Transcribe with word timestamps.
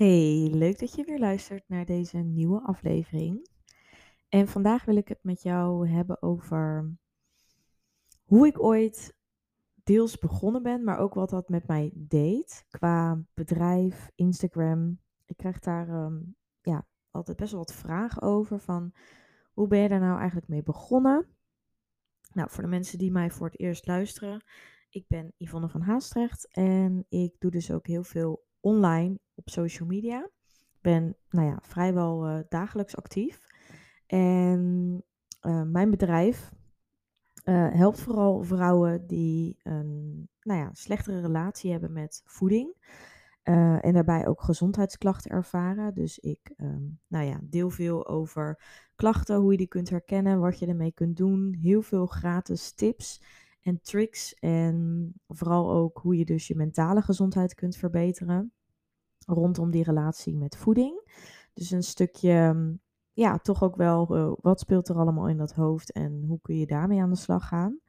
Hey, 0.00 0.48
leuk 0.52 0.78
dat 0.78 0.94
je 0.94 1.04
weer 1.04 1.18
luistert 1.18 1.68
naar 1.68 1.84
deze 1.84 2.18
nieuwe 2.18 2.60
aflevering. 2.60 3.48
En 4.28 4.48
vandaag 4.48 4.84
wil 4.84 4.96
ik 4.96 5.08
het 5.08 5.18
met 5.22 5.42
jou 5.42 5.88
hebben 5.88 6.22
over 6.22 6.96
hoe 8.24 8.46
ik 8.46 8.62
ooit 8.62 9.16
deels 9.84 10.18
begonnen 10.18 10.62
ben, 10.62 10.84
maar 10.84 10.98
ook 10.98 11.14
wat 11.14 11.30
dat 11.30 11.48
met 11.48 11.66
mij 11.66 11.90
deed 11.94 12.64
qua 12.68 13.22
bedrijf, 13.34 14.10
Instagram. 14.14 15.00
Ik 15.24 15.36
krijg 15.36 15.58
daar 15.58 15.88
ehm, 15.88 16.18
ja, 16.60 16.86
altijd 17.10 17.36
best 17.36 17.50
wel 17.50 17.60
wat 17.60 17.74
vragen 17.74 18.22
over 18.22 18.60
van 18.60 18.92
hoe 19.52 19.68
ben 19.68 19.80
je 19.80 19.88
daar 19.88 20.00
nou 20.00 20.18
eigenlijk 20.18 20.48
mee 20.48 20.62
begonnen? 20.62 21.26
Nou, 22.32 22.50
voor 22.50 22.62
de 22.62 22.68
mensen 22.68 22.98
die 22.98 23.12
mij 23.12 23.30
voor 23.30 23.46
het 23.46 23.60
eerst 23.60 23.86
luisteren, 23.86 24.44
ik 24.90 25.04
ben 25.08 25.32
Yvonne 25.36 25.68
van 25.68 25.80
Haastrecht 25.82 26.48
en 26.50 27.06
ik 27.08 27.34
doe 27.38 27.50
dus 27.50 27.70
ook 27.70 27.86
heel 27.86 28.04
veel 28.04 28.48
online 28.60 29.18
op 29.40 29.48
social 29.48 29.88
media. 29.88 30.18
Ik 30.80 30.80
ben 30.80 31.16
nou 31.30 31.46
ja, 31.46 31.58
vrijwel 31.62 32.28
uh, 32.28 32.38
dagelijks 32.48 32.96
actief. 32.96 33.40
En 34.06 35.02
uh, 35.42 35.62
mijn 35.62 35.90
bedrijf 35.90 36.52
uh, 37.44 37.72
helpt 37.72 38.00
vooral 38.00 38.42
vrouwen 38.42 39.06
die 39.06 39.60
een 39.62 40.28
nou 40.42 40.60
ja, 40.60 40.70
slechtere 40.72 41.20
relatie 41.20 41.70
hebben 41.70 41.92
met 41.92 42.22
voeding. 42.24 42.74
en 43.80 43.92
daarbij 43.92 44.26
ook 44.26 44.42
gezondheidsklachten 44.42 45.30
ervaren. 45.30 45.94
Dus 45.94 46.18
ik 46.18 46.52
um, 46.56 47.00
nou 47.06 47.26
ja, 47.26 47.40
deel 47.42 47.70
veel 47.70 48.08
over 48.08 48.62
klachten, 48.96 49.36
hoe 49.36 49.50
je 49.52 49.58
die 49.58 49.68
kunt 49.68 49.90
herkennen, 49.90 50.40
wat 50.40 50.58
je 50.58 50.66
ermee 50.66 50.92
kunt 50.92 51.16
doen. 51.16 51.58
Heel 51.60 51.82
veel 51.82 52.06
gratis 52.06 52.72
tips 52.72 53.22
en 53.62 53.80
tricks. 53.82 54.34
En 54.34 55.12
vooral 55.28 55.72
ook 55.72 55.98
hoe 55.98 56.16
je 56.16 56.24
dus 56.24 56.46
je 56.46 56.54
mentale 56.54 57.02
gezondheid 57.02 57.54
kunt 57.54 57.76
verbeteren 57.76 58.52
rondom 59.32 59.70
die 59.70 59.84
relatie 59.84 60.36
met 60.36 60.56
voeding. 60.56 61.02
Dus 61.54 61.70
een 61.70 61.82
stukje, 61.82 62.52
mm, 62.54 62.80
ja, 63.12 63.38
toch 63.38 63.62
ook 63.62 63.76
wel, 63.76 64.16
uh, 64.16 64.32
wat 64.40 64.60
speelt 64.60 64.88
er 64.88 64.96
allemaal 64.96 65.28
in 65.28 65.36
dat 65.36 65.52
hoofd 65.52 65.92
en 65.92 66.24
hoe 66.26 66.38
kun 66.42 66.56
je 66.56 66.66
daarmee 66.66 67.00
aan 67.00 67.10
de 67.10 67.16
slag 67.16 67.48
gaan. 67.48 67.80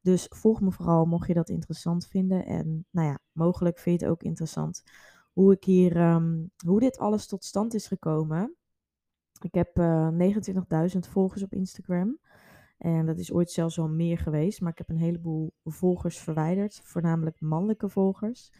Dus 0.00 0.26
volg 0.28 0.60
me 0.60 0.72
vooral 0.72 1.04
mocht 1.04 1.26
je 1.26 1.34
dat 1.34 1.48
interessant 1.48 2.06
vinden. 2.06 2.46
En 2.46 2.86
nou 2.90 3.08
ja, 3.08 3.18
mogelijk 3.32 3.78
vind 3.78 4.00
je 4.00 4.06
het 4.06 4.14
ook 4.14 4.22
interessant 4.22 4.82
hoe 5.32 5.52
ik 5.52 5.64
hier, 5.64 5.96
um, 5.96 6.50
hoe 6.66 6.80
dit 6.80 6.98
alles 6.98 7.26
tot 7.26 7.44
stand 7.44 7.74
is 7.74 7.86
gekomen. 7.86 8.56
Ik 9.40 9.54
heb 9.54 9.78
uh, 9.78 10.06
eh, 10.06 10.92
29.000 10.92 10.98
volgers 10.98 11.42
op 11.42 11.52
Instagram. 11.52 12.18
En 12.78 13.06
dat 13.06 13.18
is 13.18 13.32
ooit 13.32 13.50
zelfs 13.50 13.76
wel 13.76 13.88
meer 13.88 14.18
geweest. 14.18 14.60
Maar 14.60 14.70
ik 14.70 14.78
heb 14.78 14.88
een 14.88 14.98
heleboel 14.98 15.52
volgers 15.64 16.18
verwijderd. 16.18 16.80
Voornamelijk 16.84 17.40
mannelijke 17.40 17.88
volgers 17.88 18.52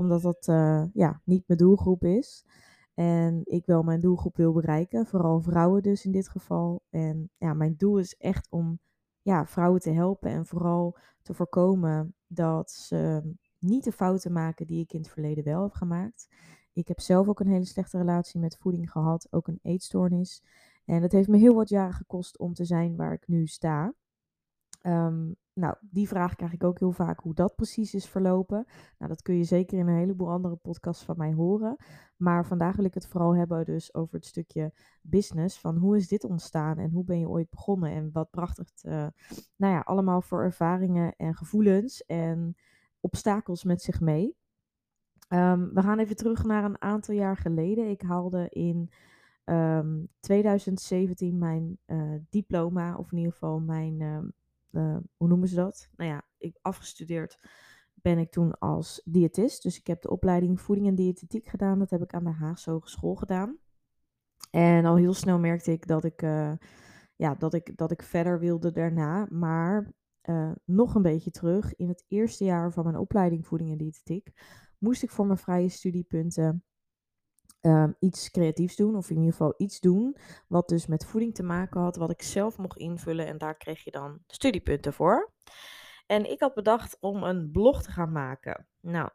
omdat 0.00 0.22
dat 0.22 0.46
uh, 0.48 0.84
ja, 0.92 1.20
niet 1.24 1.44
mijn 1.46 1.58
doelgroep 1.58 2.04
is. 2.04 2.46
En 2.94 3.40
ik 3.44 3.66
wel 3.66 3.82
mijn 3.82 4.00
doelgroep 4.00 4.36
wil 4.36 4.52
bereiken, 4.52 5.06
vooral 5.06 5.40
vrouwen 5.40 5.82
dus 5.82 6.04
in 6.04 6.12
dit 6.12 6.28
geval. 6.28 6.82
En 6.90 7.30
ja, 7.36 7.54
mijn 7.54 7.74
doel 7.76 7.98
is 7.98 8.16
echt 8.16 8.46
om 8.50 8.78
ja, 9.22 9.46
vrouwen 9.46 9.80
te 9.80 9.90
helpen 9.90 10.30
en 10.30 10.46
vooral 10.46 10.98
te 11.22 11.34
voorkomen 11.34 12.14
dat 12.26 12.70
ze 12.70 13.32
niet 13.58 13.84
de 13.84 13.92
fouten 13.92 14.32
maken 14.32 14.66
die 14.66 14.80
ik 14.80 14.92
in 14.92 15.00
het 15.00 15.10
verleden 15.10 15.44
wel 15.44 15.62
heb 15.62 15.72
gemaakt. 15.72 16.28
Ik 16.72 16.88
heb 16.88 17.00
zelf 17.00 17.28
ook 17.28 17.40
een 17.40 17.48
hele 17.50 17.64
slechte 17.64 17.98
relatie 17.98 18.40
met 18.40 18.56
voeding 18.56 18.90
gehad, 18.90 19.26
ook 19.30 19.48
een 19.48 19.58
eetstoornis. 19.62 20.44
En 20.84 21.02
het 21.02 21.12
heeft 21.12 21.28
me 21.28 21.38
heel 21.38 21.54
wat 21.54 21.68
jaren 21.68 21.94
gekost 21.94 22.38
om 22.38 22.54
te 22.54 22.64
zijn 22.64 22.96
waar 22.96 23.12
ik 23.12 23.28
nu 23.28 23.46
sta. 23.46 23.94
Um, 24.82 25.36
nou, 25.60 25.74
die 25.80 26.08
vraag 26.08 26.34
krijg 26.34 26.52
ik 26.52 26.64
ook 26.64 26.78
heel 26.78 26.92
vaak 26.92 27.20
hoe 27.20 27.34
dat 27.34 27.54
precies 27.54 27.94
is 27.94 28.08
verlopen. 28.08 28.66
Nou, 28.98 29.10
dat 29.10 29.22
kun 29.22 29.36
je 29.36 29.44
zeker 29.44 29.78
in 29.78 29.88
een 29.88 29.96
heleboel 29.96 30.30
andere 30.30 30.56
podcasts 30.56 31.04
van 31.04 31.16
mij 31.18 31.32
horen. 31.32 31.76
Maar 32.16 32.46
vandaag 32.46 32.76
wil 32.76 32.84
ik 32.84 32.94
het 32.94 33.06
vooral 33.06 33.36
hebben 33.36 33.64
dus 33.64 33.94
over 33.94 34.14
het 34.14 34.26
stukje 34.26 34.72
business. 35.02 35.60
Van 35.60 35.76
hoe 35.76 35.96
is 35.96 36.08
dit 36.08 36.24
ontstaan 36.24 36.78
en 36.78 36.90
hoe 36.90 37.04
ben 37.04 37.18
je 37.18 37.28
ooit 37.28 37.50
begonnen? 37.50 37.90
En 37.90 38.10
wat 38.12 38.30
bracht 38.30 38.56
het, 38.56 38.82
uh, 38.86 39.06
nou 39.56 39.72
ja, 39.74 39.80
allemaal 39.80 40.20
voor 40.20 40.42
ervaringen 40.42 41.16
en 41.16 41.34
gevoelens 41.34 42.04
en 42.04 42.56
obstakels 43.00 43.64
met 43.64 43.82
zich 43.82 44.00
mee? 44.00 44.38
Um, 45.28 45.74
we 45.74 45.82
gaan 45.82 45.98
even 45.98 46.16
terug 46.16 46.44
naar 46.44 46.64
een 46.64 46.82
aantal 46.82 47.14
jaar 47.14 47.36
geleden. 47.36 47.90
Ik 47.90 48.02
haalde 48.02 48.48
in 48.48 48.90
um, 49.44 49.56
ehm, 49.56 50.04
2017 50.20 51.38
mijn 51.38 51.78
uh, 51.86 52.14
diploma, 52.30 52.96
of 52.96 53.12
in 53.12 53.18
ieder 53.18 53.32
geval 53.32 53.60
mijn 53.60 54.00
um, 54.00 54.32
uh, 54.70 54.96
hoe 55.16 55.28
noemen 55.28 55.48
ze 55.48 55.54
dat? 55.54 55.88
Nou 55.96 56.10
ja, 56.10 56.22
ik 56.38 56.58
afgestudeerd 56.62 57.38
ben 57.94 58.18
ik 58.18 58.30
toen 58.30 58.58
als 58.58 59.02
diëtist. 59.04 59.62
Dus 59.62 59.78
ik 59.78 59.86
heb 59.86 60.02
de 60.02 60.10
opleiding 60.10 60.60
voeding 60.60 60.86
en 60.86 60.94
diëtetiek 60.94 61.46
gedaan. 61.46 61.78
Dat 61.78 61.90
heb 61.90 62.02
ik 62.02 62.14
aan 62.14 62.24
de 62.24 62.30
Haagse 62.30 62.70
Hogeschool 62.70 63.14
gedaan. 63.14 63.58
En 64.50 64.84
al 64.84 64.96
heel 64.96 65.14
snel 65.14 65.38
merkte 65.38 65.72
ik 65.72 65.86
dat 65.86 66.04
ik, 66.04 66.22
uh, 66.22 66.52
ja, 67.16 67.34
dat 67.34 67.54
ik, 67.54 67.76
dat 67.76 67.90
ik 67.90 68.02
verder 68.02 68.38
wilde 68.38 68.70
daarna. 68.70 69.26
Maar 69.30 69.92
uh, 70.22 70.52
nog 70.64 70.94
een 70.94 71.02
beetje 71.02 71.30
terug. 71.30 71.74
In 71.74 71.88
het 71.88 72.04
eerste 72.08 72.44
jaar 72.44 72.72
van 72.72 72.84
mijn 72.84 72.96
opleiding 72.96 73.46
voeding 73.46 73.70
en 73.70 73.76
diëtetiek 73.76 74.32
moest 74.78 75.02
ik 75.02 75.10
voor 75.10 75.26
mijn 75.26 75.38
vrije 75.38 75.68
studiepunten 75.68 76.64
um, 77.60 77.96
iets 77.98 78.30
creatiefs 78.30 78.76
doen, 78.76 78.96
of 78.96 79.10
in 79.10 79.16
ieder 79.16 79.30
geval 79.30 79.54
iets 79.56 79.80
doen, 79.80 80.16
wat 80.48 80.68
dus 80.68 80.86
met 80.86 81.06
voeding 81.06 81.34
te 81.34 81.42
maken 81.42 81.80
had, 81.80 81.96
wat 81.96 82.10
ik 82.10 82.22
zelf 82.22 82.58
mocht 82.58 82.78
invullen 82.78 83.26
en 83.26 83.38
daar 83.38 83.56
kreeg 83.56 83.84
je 83.84 83.90
dan 83.90 84.18
studiepunten 84.26 84.92
voor. 84.92 85.32
En 86.06 86.30
ik 86.30 86.40
had 86.40 86.54
bedacht 86.54 86.96
om 87.00 87.22
een 87.22 87.50
blog 87.50 87.82
te 87.82 87.90
gaan 87.90 88.12
maken. 88.12 88.68
Nou, 88.80 89.10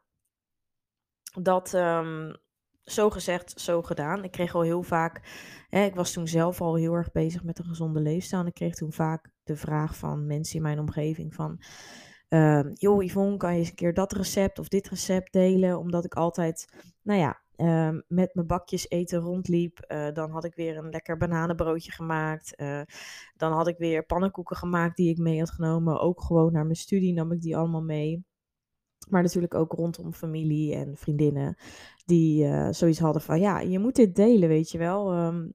dat 1.42 1.74
um, 1.74 2.36
zo 2.84 3.10
gezegd, 3.10 3.62
zo 3.62 3.82
gedaan. 3.82 4.24
Ik 4.24 4.32
kreeg 4.32 4.56
al 4.56 4.62
heel 4.62 4.84
vaak, 4.84 5.22
hè, 5.70 5.84
ik 5.86 5.96
was 5.96 6.12
toen 6.12 6.28
zelf 6.28 6.62
al 6.62 6.76
heel 6.76 6.94
erg 6.94 7.12
bezig 7.12 7.44
met 7.44 7.60
een 7.60 7.66
gezonde 7.66 8.00
leefstijl. 8.00 8.42
En 8.42 8.48
ik 8.48 8.54
kreeg 8.54 8.76
toen 8.76 8.92
vaak 8.92 9.32
de 9.44 9.56
vraag 9.56 9.98
van 9.98 10.26
mensen 10.26 10.56
in 10.56 10.62
mijn 10.62 10.80
omgeving 10.80 11.34
van, 11.34 11.62
uh, 12.30 12.74
joh 12.74 13.04
Yvonne, 13.04 13.38
kan 13.38 13.54
je 13.54 13.60
eens 13.60 13.70
een 13.70 13.76
keer 13.76 13.94
dat 13.94 14.14
recept 14.14 14.60
of 14.60 14.68
dit 14.68 14.90
recept 14.90 15.34
delen? 15.34 15.80
Omdat 15.80 16.06
ik 16.06 16.14
altijd, 16.14 16.86
nou 17.02 17.20
ja, 17.20 17.44
Ehm, 17.56 18.02
met 18.08 18.36
mijn 18.36 18.48
bakjes 18.48 18.90
eten 18.90 19.20
rondliep. 19.20 19.86
Uh, 19.88 20.12
dan 20.14 20.32
had 20.32 20.44
ik 20.44 20.56
weer 20.56 20.78
een 20.78 20.90
lekker 20.90 21.18
bananenbroodje 21.18 21.92
gemaakt. 21.92 22.54
Uh, 22.62 22.82
dan 23.36 23.52
had 23.52 23.68
ik 23.68 23.78
weer 23.78 24.06
pannenkoeken 24.06 24.56
gemaakt 24.56 24.98
die 24.98 25.10
ik 25.10 25.18
mee 25.18 25.40
had 25.40 25.52
genomen. 25.52 26.00
Ook 26.00 26.22
gewoon 26.22 26.52
naar 26.52 26.64
mijn 26.64 26.76
studie 26.76 27.14
nam 27.14 27.32
ik 27.32 27.42
die 27.42 27.58
allemaal 27.58 27.84
mee. 27.84 28.26
Maar 29.10 29.22
natuurlijk 29.22 29.54
ook 29.54 29.72
rondom 29.72 30.14
familie 30.14 30.76
en 30.76 30.98
vriendinnen 30.98 31.58
die 32.06 32.46
uh, 32.46 32.68
zoiets 32.72 33.00
hadden 33.00 33.22
van 33.22 33.40
ja, 33.40 33.60
je 33.60 33.80
moet 33.80 33.96
dit 33.96 34.16
delen, 34.16 34.50
weet 34.50 34.72
je 34.72 34.78
wel. 34.78 35.26
Um, 35.26 35.54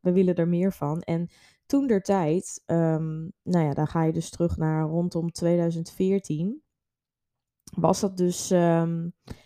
we 0.00 0.12
willen 0.12 0.34
er 0.34 0.48
meer 0.48 0.72
van. 0.72 1.00
En 1.00 1.28
toen 1.66 1.86
der 1.86 2.02
tijd, 2.02 2.62
um, 2.66 3.32
nou 3.42 3.64
ja, 3.64 3.74
dan 3.74 3.86
ga 3.86 4.04
je 4.04 4.12
dus 4.12 4.30
terug 4.30 4.56
naar 4.56 4.86
rondom 4.86 5.30
2014. 5.30 6.62
Was 7.76 8.00
dat 8.00 8.16
dus, 8.16 8.48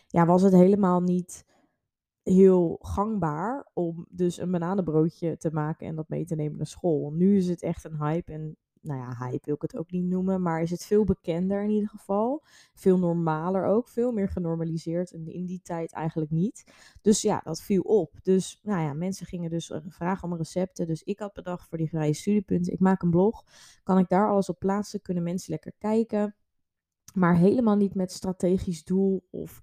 ja, 0.06 0.26
was 0.26 0.42
het 0.42 0.52
helemaal 0.52 1.00
niet 1.00 1.45
heel 2.28 2.78
gangbaar 2.80 3.70
om 3.72 4.06
dus 4.10 4.38
een 4.38 4.50
bananenbroodje 4.50 5.36
te 5.36 5.50
maken 5.52 5.86
en 5.86 5.94
dat 5.94 6.08
mee 6.08 6.24
te 6.24 6.34
nemen 6.34 6.56
naar 6.56 6.66
school. 6.66 7.10
Nu 7.12 7.36
is 7.36 7.48
het 7.48 7.62
echt 7.62 7.84
een 7.84 7.96
hype 7.96 8.32
en 8.32 8.56
nou 8.80 9.00
ja, 9.00 9.16
hype 9.18 9.44
wil 9.44 9.54
ik 9.54 9.62
het 9.62 9.76
ook 9.76 9.90
niet 9.90 10.04
noemen, 10.04 10.42
maar 10.42 10.62
is 10.62 10.70
het 10.70 10.84
veel 10.84 11.04
bekender 11.04 11.62
in 11.62 11.70
ieder 11.70 11.88
geval. 11.88 12.44
Veel 12.74 12.98
normaler 12.98 13.64
ook, 13.64 13.88
veel 13.88 14.12
meer 14.12 14.28
genormaliseerd 14.28 15.12
en 15.12 15.26
in 15.26 15.46
die 15.46 15.60
tijd 15.62 15.92
eigenlijk 15.92 16.30
niet. 16.30 16.64
Dus 17.00 17.22
ja, 17.22 17.40
dat 17.44 17.62
viel 17.62 17.82
op. 17.82 18.18
Dus 18.22 18.60
nou 18.62 18.80
ja, 18.80 18.92
mensen 18.92 19.26
gingen 19.26 19.50
dus 19.50 19.72
vragen 19.88 20.30
om 20.30 20.36
recepten. 20.36 20.86
Dus 20.86 21.02
ik 21.02 21.18
had 21.18 21.32
bedacht 21.32 21.68
voor 21.68 21.78
die 21.78 21.88
vrije 21.88 22.12
studiepunten, 22.12 22.72
ik 22.72 22.80
maak 22.80 23.02
een 23.02 23.10
blog. 23.10 23.44
Kan 23.82 23.98
ik 23.98 24.08
daar 24.08 24.30
alles 24.30 24.48
op 24.48 24.58
plaatsen? 24.58 25.02
Kunnen 25.02 25.22
mensen 25.22 25.50
lekker 25.50 25.72
kijken? 25.78 26.34
Maar 27.14 27.36
helemaal 27.36 27.76
niet 27.76 27.94
met 27.94 28.12
strategisch 28.12 28.84
doel 28.84 29.26
of 29.30 29.62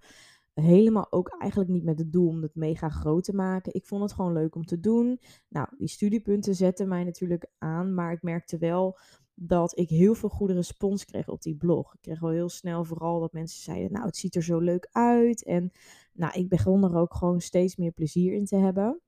helemaal 0.53 1.11
ook 1.11 1.35
eigenlijk 1.39 1.71
niet 1.71 1.83
met 1.83 1.99
het 1.99 2.11
doel 2.11 2.27
om 2.27 2.41
het 2.41 2.55
mega 2.55 2.89
groot 2.89 3.23
te 3.23 3.35
maken. 3.35 3.73
Ik 3.73 3.85
vond 3.85 4.01
het 4.01 4.13
gewoon 4.13 4.33
leuk 4.33 4.55
om 4.55 4.65
te 4.65 4.79
doen. 4.79 5.19
Nou, 5.49 5.67
die 5.77 5.87
studiepunten 5.87 6.55
zetten 6.55 6.87
mij 6.87 7.03
natuurlijk 7.03 7.47
aan, 7.57 7.93
maar 7.93 8.11
ik 8.11 8.21
merkte 8.21 8.57
wel 8.57 8.99
dat 9.35 9.77
ik 9.77 9.89
heel 9.89 10.15
veel 10.15 10.29
goede 10.29 10.53
respons 10.53 11.05
kreeg 11.05 11.27
op 11.27 11.41
die 11.41 11.55
blog. 11.55 11.93
Ik 11.93 12.01
kreeg 12.01 12.19
wel 12.19 12.29
heel 12.29 12.49
snel 12.49 12.83
vooral 12.83 13.19
dat 13.19 13.33
mensen 13.33 13.61
zeiden, 13.61 13.91
nou, 13.91 14.05
het 14.05 14.17
ziet 14.17 14.35
er 14.35 14.43
zo 14.43 14.59
leuk 14.59 14.87
uit. 14.91 15.43
En 15.43 15.71
nou, 16.13 16.39
ik 16.39 16.49
begon 16.49 16.83
er 16.83 16.95
ook 16.95 17.13
gewoon 17.13 17.41
steeds 17.41 17.75
meer 17.75 17.91
plezier 17.91 18.33
in 18.33 18.45
te 18.45 18.55
hebben. 18.55 19.01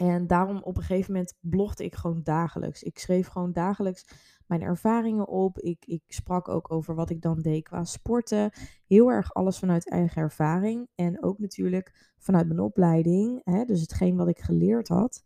En 0.00 0.26
daarom 0.26 0.62
op 0.62 0.76
een 0.76 0.82
gegeven 0.82 1.12
moment 1.12 1.34
blogde 1.40 1.84
ik 1.84 1.94
gewoon 1.94 2.22
dagelijks. 2.22 2.82
Ik 2.82 2.98
schreef 2.98 3.26
gewoon 3.28 3.52
dagelijks 3.52 4.04
mijn 4.46 4.62
ervaringen 4.62 5.28
op. 5.28 5.58
Ik, 5.58 5.84
ik 5.86 6.02
sprak 6.06 6.48
ook 6.48 6.72
over 6.72 6.94
wat 6.94 7.10
ik 7.10 7.22
dan 7.22 7.40
deed 7.40 7.62
qua 7.62 7.84
sporten. 7.84 8.50
Heel 8.86 9.10
erg 9.10 9.34
alles 9.34 9.58
vanuit 9.58 9.90
eigen 9.90 10.22
ervaring. 10.22 10.88
En 10.94 11.22
ook 11.22 11.38
natuurlijk 11.38 12.14
vanuit 12.18 12.46
mijn 12.46 12.60
opleiding. 12.60 13.40
Hè, 13.44 13.64
dus 13.64 13.80
hetgeen 13.80 14.16
wat 14.16 14.28
ik 14.28 14.38
geleerd 14.38 14.88
had. 14.88 15.24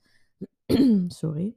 Sorry. 1.06 1.56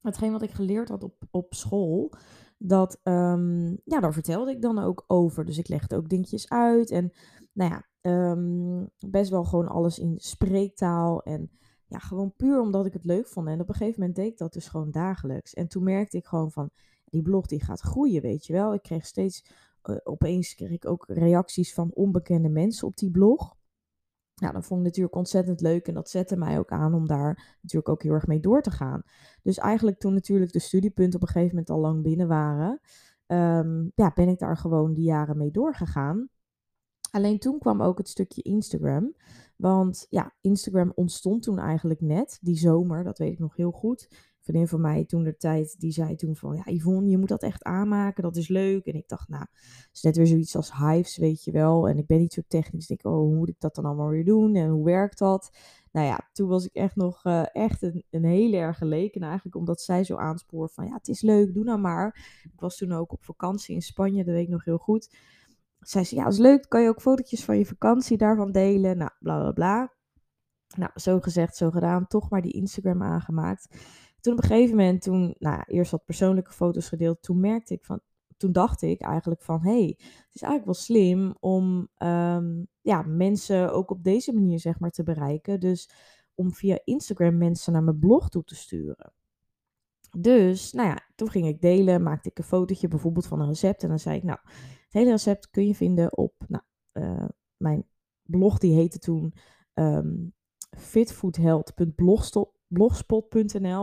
Hetgeen 0.00 0.32
wat 0.32 0.42
ik 0.42 0.50
geleerd 0.50 0.88
had 0.88 1.02
op, 1.02 1.22
op 1.30 1.54
school. 1.54 2.12
Dat, 2.58 3.00
um, 3.02 3.80
ja, 3.84 4.00
daar 4.00 4.12
vertelde 4.12 4.50
ik 4.50 4.62
dan 4.62 4.78
ook 4.78 5.04
over. 5.06 5.44
Dus 5.44 5.58
ik 5.58 5.68
legde 5.68 5.96
ook 5.96 6.08
dingetjes 6.08 6.48
uit. 6.48 6.90
En 6.90 7.12
nou 7.52 7.70
ja, 7.70 7.86
ehm, 8.00 8.84
best 9.10 9.30
wel 9.30 9.44
gewoon 9.44 9.68
alles 9.68 9.98
in 9.98 10.14
spreektaal 10.16 11.22
en 11.22 11.50
ja, 11.86 11.98
gewoon 11.98 12.32
puur 12.36 12.60
omdat 12.60 12.86
ik 12.86 12.92
het 12.92 13.04
leuk 13.04 13.26
vond. 13.26 13.48
En 13.48 13.60
op 13.60 13.68
een 13.68 13.74
gegeven 13.74 14.00
moment 14.00 14.16
deed 14.16 14.32
ik 14.32 14.38
dat 14.38 14.52
dus 14.52 14.68
gewoon 14.68 14.90
dagelijks. 14.90 15.54
En 15.54 15.68
toen 15.68 15.82
merkte 15.82 16.16
ik 16.16 16.26
gewoon 16.26 16.52
van, 16.52 16.70
die 17.04 17.22
blog 17.22 17.46
die 17.46 17.64
gaat 17.64 17.80
groeien, 17.80 18.22
weet 18.22 18.46
je 18.46 18.52
wel. 18.52 18.74
Ik 18.74 18.82
kreeg 18.82 19.06
steeds, 19.06 19.44
uh, 19.84 19.96
opeens 20.04 20.54
kreeg 20.54 20.70
ik 20.70 20.86
ook 20.86 21.04
reacties 21.08 21.74
van 21.74 21.90
onbekende 21.94 22.48
mensen 22.48 22.86
op 22.86 22.96
die 22.96 23.10
blog. 23.10 23.56
Ja, 24.34 24.52
dat 24.52 24.66
vond 24.66 24.80
ik 24.80 24.86
natuurlijk 24.86 25.16
ontzettend 25.16 25.60
leuk 25.60 25.86
en 25.86 25.94
dat 25.94 26.10
zette 26.10 26.36
mij 26.36 26.58
ook 26.58 26.70
aan 26.70 26.94
om 26.94 27.06
daar 27.06 27.56
natuurlijk 27.60 27.88
ook 27.88 28.02
heel 28.02 28.12
erg 28.12 28.26
mee 28.26 28.40
door 28.40 28.62
te 28.62 28.70
gaan. 28.70 29.02
Dus 29.42 29.58
eigenlijk 29.58 29.98
toen 29.98 30.14
natuurlijk 30.14 30.52
de 30.52 30.58
studiepunten 30.58 31.20
op 31.20 31.26
een 31.26 31.32
gegeven 31.32 31.48
moment 31.48 31.70
al 31.70 31.80
lang 31.80 32.02
binnen 32.02 32.28
waren, 32.28 32.80
um, 33.26 33.92
ja, 33.94 34.12
ben 34.14 34.28
ik 34.28 34.38
daar 34.38 34.56
gewoon 34.56 34.94
die 34.94 35.04
jaren 35.04 35.36
mee 35.36 35.50
doorgegaan. 35.50 36.28
Alleen 37.14 37.38
toen 37.38 37.58
kwam 37.58 37.82
ook 37.82 37.98
het 37.98 38.08
stukje 38.08 38.42
Instagram. 38.42 39.14
Want 39.56 40.06
ja, 40.10 40.34
Instagram 40.40 40.92
ontstond 40.94 41.42
toen 41.42 41.58
eigenlijk 41.58 42.00
net, 42.00 42.38
die 42.42 42.56
zomer, 42.56 43.04
dat 43.04 43.18
weet 43.18 43.32
ik 43.32 43.38
nog 43.38 43.56
heel 43.56 43.70
goed. 43.70 44.06
Een 44.10 44.16
vriendin 44.40 44.68
van 44.68 44.80
mij 44.80 45.04
toen 45.04 45.22
de 45.22 45.36
tijd, 45.36 45.80
die 45.80 45.92
zei 45.92 46.14
toen 46.14 46.36
van, 46.36 46.56
ja 46.56 46.72
Yvonne, 46.72 47.10
je 47.10 47.18
moet 47.18 47.28
dat 47.28 47.42
echt 47.42 47.62
aanmaken, 47.62 48.22
dat 48.22 48.36
is 48.36 48.48
leuk. 48.48 48.86
En 48.86 48.94
ik 48.94 49.08
dacht, 49.08 49.28
nou, 49.28 49.44
het 49.52 49.88
is 49.92 50.02
net 50.02 50.16
weer 50.16 50.26
zoiets 50.26 50.56
als 50.56 50.76
Hives, 50.76 51.16
weet 51.16 51.44
je 51.44 51.50
wel. 51.50 51.88
En 51.88 51.98
ik 51.98 52.06
ben 52.06 52.18
niet 52.18 52.32
zo 52.32 52.42
technisch, 52.48 52.88
ik 52.88 53.02
denk, 53.02 53.14
oh, 53.14 53.20
hoe 53.20 53.34
moet 53.34 53.48
ik 53.48 53.60
dat 53.60 53.74
dan 53.74 53.84
allemaal 53.84 54.08
weer 54.08 54.24
doen 54.24 54.54
en 54.54 54.68
hoe 54.68 54.84
werkt 54.84 55.18
dat? 55.18 55.50
Nou 55.92 56.06
ja, 56.06 56.28
toen 56.32 56.48
was 56.48 56.64
ik 56.64 56.74
echt 56.74 56.96
nog 56.96 57.24
uh, 57.24 57.44
echt 57.52 57.82
een, 57.82 58.04
een 58.10 58.24
hele 58.24 58.56
erg 58.56 58.78
geleken 58.78 59.22
eigenlijk, 59.22 59.56
omdat 59.56 59.80
zij 59.80 60.04
zo 60.04 60.16
aanspoor 60.16 60.68
van, 60.68 60.86
ja, 60.86 60.94
het 60.94 61.08
is 61.08 61.20
leuk, 61.20 61.54
doe 61.54 61.64
nou 61.64 61.80
maar. 61.80 62.40
Ik 62.44 62.60
was 62.60 62.76
toen 62.76 62.92
ook 62.92 63.12
op 63.12 63.24
vakantie 63.24 63.74
in 63.74 63.82
Spanje, 63.82 64.24
dat 64.24 64.34
weet 64.34 64.44
ik 64.44 64.48
nog 64.48 64.64
heel 64.64 64.78
goed 64.78 65.08
zei 65.88 66.04
ze, 66.04 66.14
ja, 66.14 66.26
is 66.26 66.38
leuk, 66.38 66.68
kan 66.68 66.82
je 66.82 66.88
ook 66.88 67.00
fotootjes 67.00 67.44
van 67.44 67.58
je 67.58 67.66
vakantie 67.66 68.16
daarvan 68.16 68.52
delen? 68.52 68.96
Nou, 68.96 69.10
bla 69.18 69.38
bla 69.40 69.52
bla. 69.52 69.92
Nou, 70.76 70.90
zo 70.94 71.20
gezegd, 71.20 71.56
zo 71.56 71.70
gedaan, 71.70 72.06
toch 72.06 72.30
maar 72.30 72.42
die 72.42 72.52
Instagram 72.52 73.02
aangemaakt. 73.02 73.68
Toen 74.20 74.32
op 74.32 74.42
een 74.42 74.48
gegeven 74.48 74.76
moment, 74.76 75.02
toen, 75.02 75.34
nou, 75.38 75.62
eerst 75.66 75.90
wat 75.90 76.04
persoonlijke 76.04 76.52
foto's 76.52 76.88
gedeeld, 76.88 77.22
toen 77.22 77.40
merkte 77.40 77.74
ik 77.74 77.84
van, 77.84 78.00
toen 78.36 78.52
dacht 78.52 78.82
ik 78.82 79.00
eigenlijk 79.00 79.42
van, 79.42 79.62
hé, 79.62 79.78
hey, 79.78 79.94
het 79.98 80.34
is 80.34 80.42
eigenlijk 80.42 80.64
wel 80.64 80.74
slim 80.74 81.34
om 81.40 81.88
um, 81.98 82.66
ja, 82.80 83.02
mensen 83.02 83.72
ook 83.72 83.90
op 83.90 84.02
deze 84.02 84.32
manier, 84.32 84.60
zeg 84.60 84.78
maar, 84.78 84.90
te 84.90 85.02
bereiken. 85.02 85.60
Dus 85.60 85.90
om 86.34 86.52
via 86.52 86.78
Instagram 86.84 87.38
mensen 87.38 87.72
naar 87.72 87.82
mijn 87.82 87.98
blog 87.98 88.28
toe 88.28 88.44
te 88.44 88.54
sturen. 88.54 89.12
Dus, 90.18 90.72
nou 90.72 90.88
ja, 90.88 90.98
toen 91.14 91.30
ging 91.30 91.46
ik 91.46 91.60
delen, 91.60 92.02
maakte 92.02 92.28
ik 92.28 92.38
een 92.38 92.44
fotootje 92.44 92.88
bijvoorbeeld 92.88 93.26
van 93.26 93.40
een 93.40 93.48
recept 93.48 93.82
en 93.82 93.88
dan 93.88 93.98
zei 93.98 94.16
ik, 94.16 94.22
nou, 94.22 94.38
het 94.44 94.92
hele 94.92 95.10
recept 95.10 95.50
kun 95.50 95.66
je 95.66 95.74
vinden 95.74 96.16
op 96.16 96.34
nou, 96.46 96.62
uh, 96.92 97.28
mijn 97.56 97.86
blog, 98.22 98.58
die 98.58 98.74
heette 98.74 98.98
toen 98.98 99.34
um. 99.74 100.34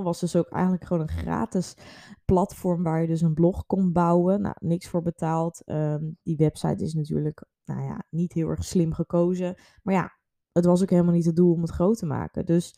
Was 0.04 0.20
dus 0.20 0.36
ook 0.36 0.50
eigenlijk 0.50 0.86
gewoon 0.86 1.02
een 1.02 1.18
gratis 1.18 1.78
platform 2.26 2.84
waar 2.84 3.02
je 3.02 3.08
dus 3.08 3.22
een 3.22 3.34
blog 3.34 3.66
kon 3.66 3.92
bouwen. 3.92 4.42
Nou, 4.42 4.56
niks 4.60 4.88
voor 4.88 5.02
betaald. 5.02 5.62
Um, 5.66 6.18
die 6.24 6.38
website 6.38 6.84
is 6.84 6.94
natuurlijk, 6.94 7.46
nou 7.66 7.84
ja, 7.84 8.04
niet 8.10 8.34
heel 8.34 8.50
erg 8.50 8.64
slim 8.64 8.94
gekozen. 8.94 9.56
Maar 9.84 9.94
ja, 9.94 10.20
het 10.52 10.66
was 10.66 10.82
ook 10.82 10.90
helemaal 10.90 11.14
niet 11.14 11.26
het 11.26 11.36
doel 11.36 11.54
om 11.54 11.62
het 11.62 11.72
groot 11.72 11.98
te 11.98 12.06
maken. 12.06 12.46
Dus 12.46 12.76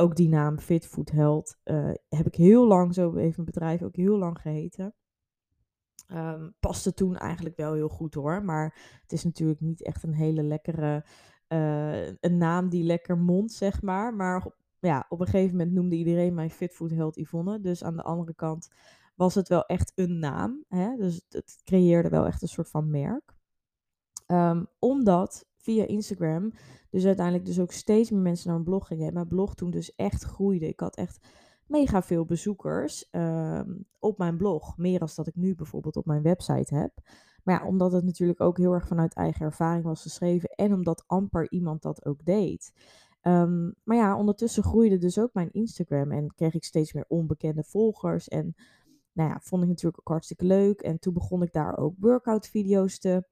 ook 0.00 0.16
die 0.16 0.28
naam 0.28 0.58
Fitfoodheld 0.58 1.58
uh, 1.64 1.90
heb 2.08 2.26
ik 2.26 2.34
heel 2.34 2.66
lang, 2.66 2.94
zo 2.94 3.14
heeft 3.14 3.36
mijn 3.36 3.50
bedrijf 3.50 3.82
ook 3.82 3.96
heel 3.96 4.18
lang 4.18 4.40
geheten. 4.40 4.94
Um, 6.12 6.54
paste 6.60 6.94
toen 6.94 7.16
eigenlijk 7.16 7.56
wel 7.56 7.72
heel 7.72 7.88
goed 7.88 8.14
hoor. 8.14 8.44
Maar 8.44 8.98
het 9.02 9.12
is 9.12 9.24
natuurlijk 9.24 9.60
niet 9.60 9.82
echt 9.82 10.02
een 10.02 10.14
hele 10.14 10.42
lekkere. 10.42 11.04
Uh, 11.48 12.06
een 12.06 12.36
naam 12.38 12.68
die 12.68 12.84
lekker 12.84 13.18
mond, 13.18 13.52
zeg 13.52 13.82
maar. 13.82 14.14
Maar 14.14 14.46
ja, 14.78 15.06
op 15.08 15.20
een 15.20 15.26
gegeven 15.26 15.56
moment 15.56 15.74
noemde 15.74 15.96
iedereen 15.96 16.34
mij 16.34 16.50
Fitfood 16.50 17.16
Yvonne. 17.16 17.60
Dus 17.60 17.84
aan 17.84 17.96
de 17.96 18.02
andere 18.02 18.34
kant 18.34 18.68
was 19.14 19.34
het 19.34 19.48
wel 19.48 19.64
echt 19.64 19.92
een 19.94 20.18
naam. 20.18 20.64
Hè? 20.68 20.96
Dus 20.96 21.24
het, 21.28 21.60
creëerde 21.64 22.08
wel 22.08 22.26
echt 22.26 22.42
een 22.42 22.48
soort 22.48 22.70
van 22.70 22.90
merk. 22.90 23.36
Um, 24.26 24.66
omdat 24.78 25.46
via 25.68 25.86
Instagram 25.86 26.52
dus 26.90 27.06
uiteindelijk 27.06 27.46
dus 27.46 27.60
ook 27.60 27.72
steeds 27.72 28.10
meer 28.10 28.20
mensen 28.20 28.46
naar 28.46 28.54
mijn 28.54 28.68
blog 28.68 28.86
gingen. 28.86 29.06
En 29.06 29.14
mijn 29.14 29.28
blog 29.28 29.54
toen 29.54 29.70
dus 29.70 29.94
echt 29.94 30.22
groeide. 30.22 30.68
Ik 30.68 30.80
had 30.80 30.96
echt 30.96 31.26
mega 31.66 32.02
veel 32.02 32.24
bezoekers 32.24 33.10
ehm, 33.10 33.74
op 33.98 34.18
mijn 34.18 34.36
blog. 34.36 34.76
Meer 34.76 34.98
dan 34.98 35.08
dat 35.14 35.26
ik 35.26 35.36
nu 35.36 35.54
bijvoorbeeld 35.54 35.96
op 35.96 36.06
mijn 36.06 36.22
website 36.22 36.74
heb. 36.74 36.92
Maar 37.44 37.60
ja, 37.60 37.66
omdat 37.66 37.92
het 37.92 38.04
natuurlijk 38.04 38.40
ook 38.40 38.58
heel 38.58 38.72
erg 38.72 38.86
vanuit 38.86 39.14
eigen 39.14 39.46
ervaring 39.46 39.84
was 39.84 40.02
geschreven. 40.02 40.48
En 40.48 40.72
omdat 40.72 41.04
amper 41.06 41.50
iemand 41.50 41.82
dat 41.82 42.04
ook 42.04 42.24
deed. 42.24 42.72
Um, 43.22 43.74
maar 43.84 43.96
ja, 43.96 44.16
ondertussen 44.16 44.62
groeide 44.62 44.98
dus 44.98 45.18
ook 45.18 45.34
mijn 45.34 45.52
Instagram. 45.52 46.12
En 46.12 46.34
kreeg 46.34 46.54
ik 46.54 46.64
steeds 46.64 46.92
meer 46.92 47.04
onbekende 47.08 47.64
volgers. 47.64 48.28
En 48.28 48.54
nou 49.12 49.30
ja, 49.30 49.38
vond 49.42 49.62
ik 49.62 49.68
natuurlijk 49.68 50.00
ook 50.00 50.08
hartstikke 50.08 50.44
leuk. 50.44 50.80
En 50.80 50.98
toen 50.98 51.14
begon 51.14 51.42
ik 51.42 51.52
daar 51.52 51.76
ook 51.76 51.94
workout 51.98 52.48
video's 52.48 52.98
te 52.98 53.24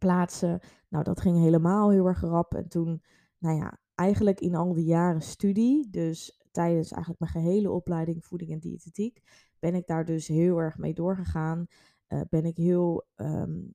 plaatsen. 0.00 0.60
Nou, 0.88 1.04
dat 1.04 1.20
ging 1.20 1.38
helemaal 1.38 1.90
heel 1.90 2.06
erg 2.06 2.20
rap. 2.20 2.54
En 2.54 2.68
toen, 2.68 3.02
nou 3.38 3.56
ja, 3.56 3.78
eigenlijk 3.94 4.40
in 4.40 4.54
al 4.54 4.74
die 4.74 4.84
jaren 4.84 5.22
studie, 5.22 5.90
dus 5.90 6.40
tijdens 6.50 6.92
eigenlijk 6.92 7.20
mijn 7.20 7.44
gehele 7.44 7.70
opleiding 7.70 8.24
voeding 8.24 8.50
en 8.50 8.58
diëtetiek, 8.58 9.22
ben 9.58 9.74
ik 9.74 9.86
daar 9.86 10.04
dus 10.04 10.26
heel 10.26 10.58
erg 10.58 10.78
mee 10.78 10.94
doorgegaan. 10.94 11.66
Uh, 12.08 12.20
ben 12.28 12.44
ik 12.44 12.56
heel 12.56 13.06
um, 13.16 13.74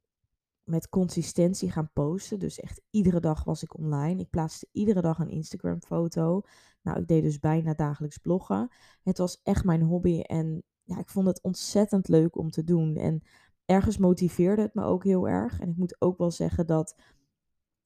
met 0.63 0.89
consistentie 0.89 1.71
gaan 1.71 1.89
posten. 1.93 2.39
Dus 2.39 2.59
echt 2.59 2.81
iedere 2.89 3.19
dag 3.19 3.43
was 3.43 3.63
ik 3.63 3.77
online. 3.77 4.21
Ik 4.21 4.29
plaatste 4.29 4.67
iedere 4.71 5.01
dag 5.01 5.19
een 5.19 5.29
Instagram 5.29 5.81
foto. 5.81 6.41
Nou, 6.81 6.99
ik 6.99 7.07
deed 7.07 7.23
dus 7.23 7.39
bijna 7.39 7.73
dagelijks 7.73 8.17
bloggen. 8.17 8.69
Het 9.03 9.17
was 9.17 9.39
echt 9.43 9.63
mijn 9.63 9.81
hobby 9.81 10.19
en 10.19 10.63
ja, 10.83 10.99
ik 10.99 11.09
vond 11.09 11.27
het 11.27 11.41
ontzettend 11.41 12.07
leuk 12.07 12.37
om 12.37 12.49
te 12.49 12.63
doen. 12.63 12.95
En 12.95 13.21
ergens 13.65 13.97
motiveerde 13.97 14.61
het 14.61 14.73
me 14.73 14.83
ook 14.83 15.03
heel 15.03 15.27
erg. 15.27 15.59
En 15.59 15.69
ik 15.69 15.77
moet 15.77 16.01
ook 16.01 16.17
wel 16.17 16.31
zeggen 16.31 16.67
dat 16.67 16.95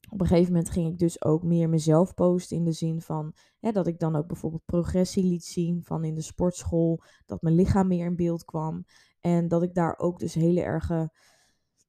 op 0.09 0.21
een 0.21 0.27
gegeven 0.27 0.53
moment 0.53 0.69
ging 0.69 0.91
ik 0.91 0.97
dus 0.97 1.23
ook 1.23 1.43
meer 1.43 1.69
mezelf 1.69 2.13
posten 2.13 2.57
in 2.57 2.63
de 2.63 2.71
zin 2.71 3.01
van 3.01 3.33
dat 3.59 3.87
ik 3.87 3.99
dan 3.99 4.15
ook 4.15 4.27
bijvoorbeeld 4.27 4.65
progressie 4.65 5.23
liet 5.23 5.43
zien 5.43 5.83
van 5.83 6.03
in 6.03 6.15
de 6.15 6.21
sportschool, 6.21 7.01
dat 7.25 7.41
mijn 7.41 7.55
lichaam 7.55 7.87
meer 7.87 8.05
in 8.05 8.15
beeld 8.15 8.45
kwam 8.45 8.85
en 9.19 9.47
dat 9.47 9.63
ik 9.63 9.73
daar 9.73 9.97
ook 9.97 10.19
dus 10.19 10.33
hele 10.33 10.61
erge 10.61 11.11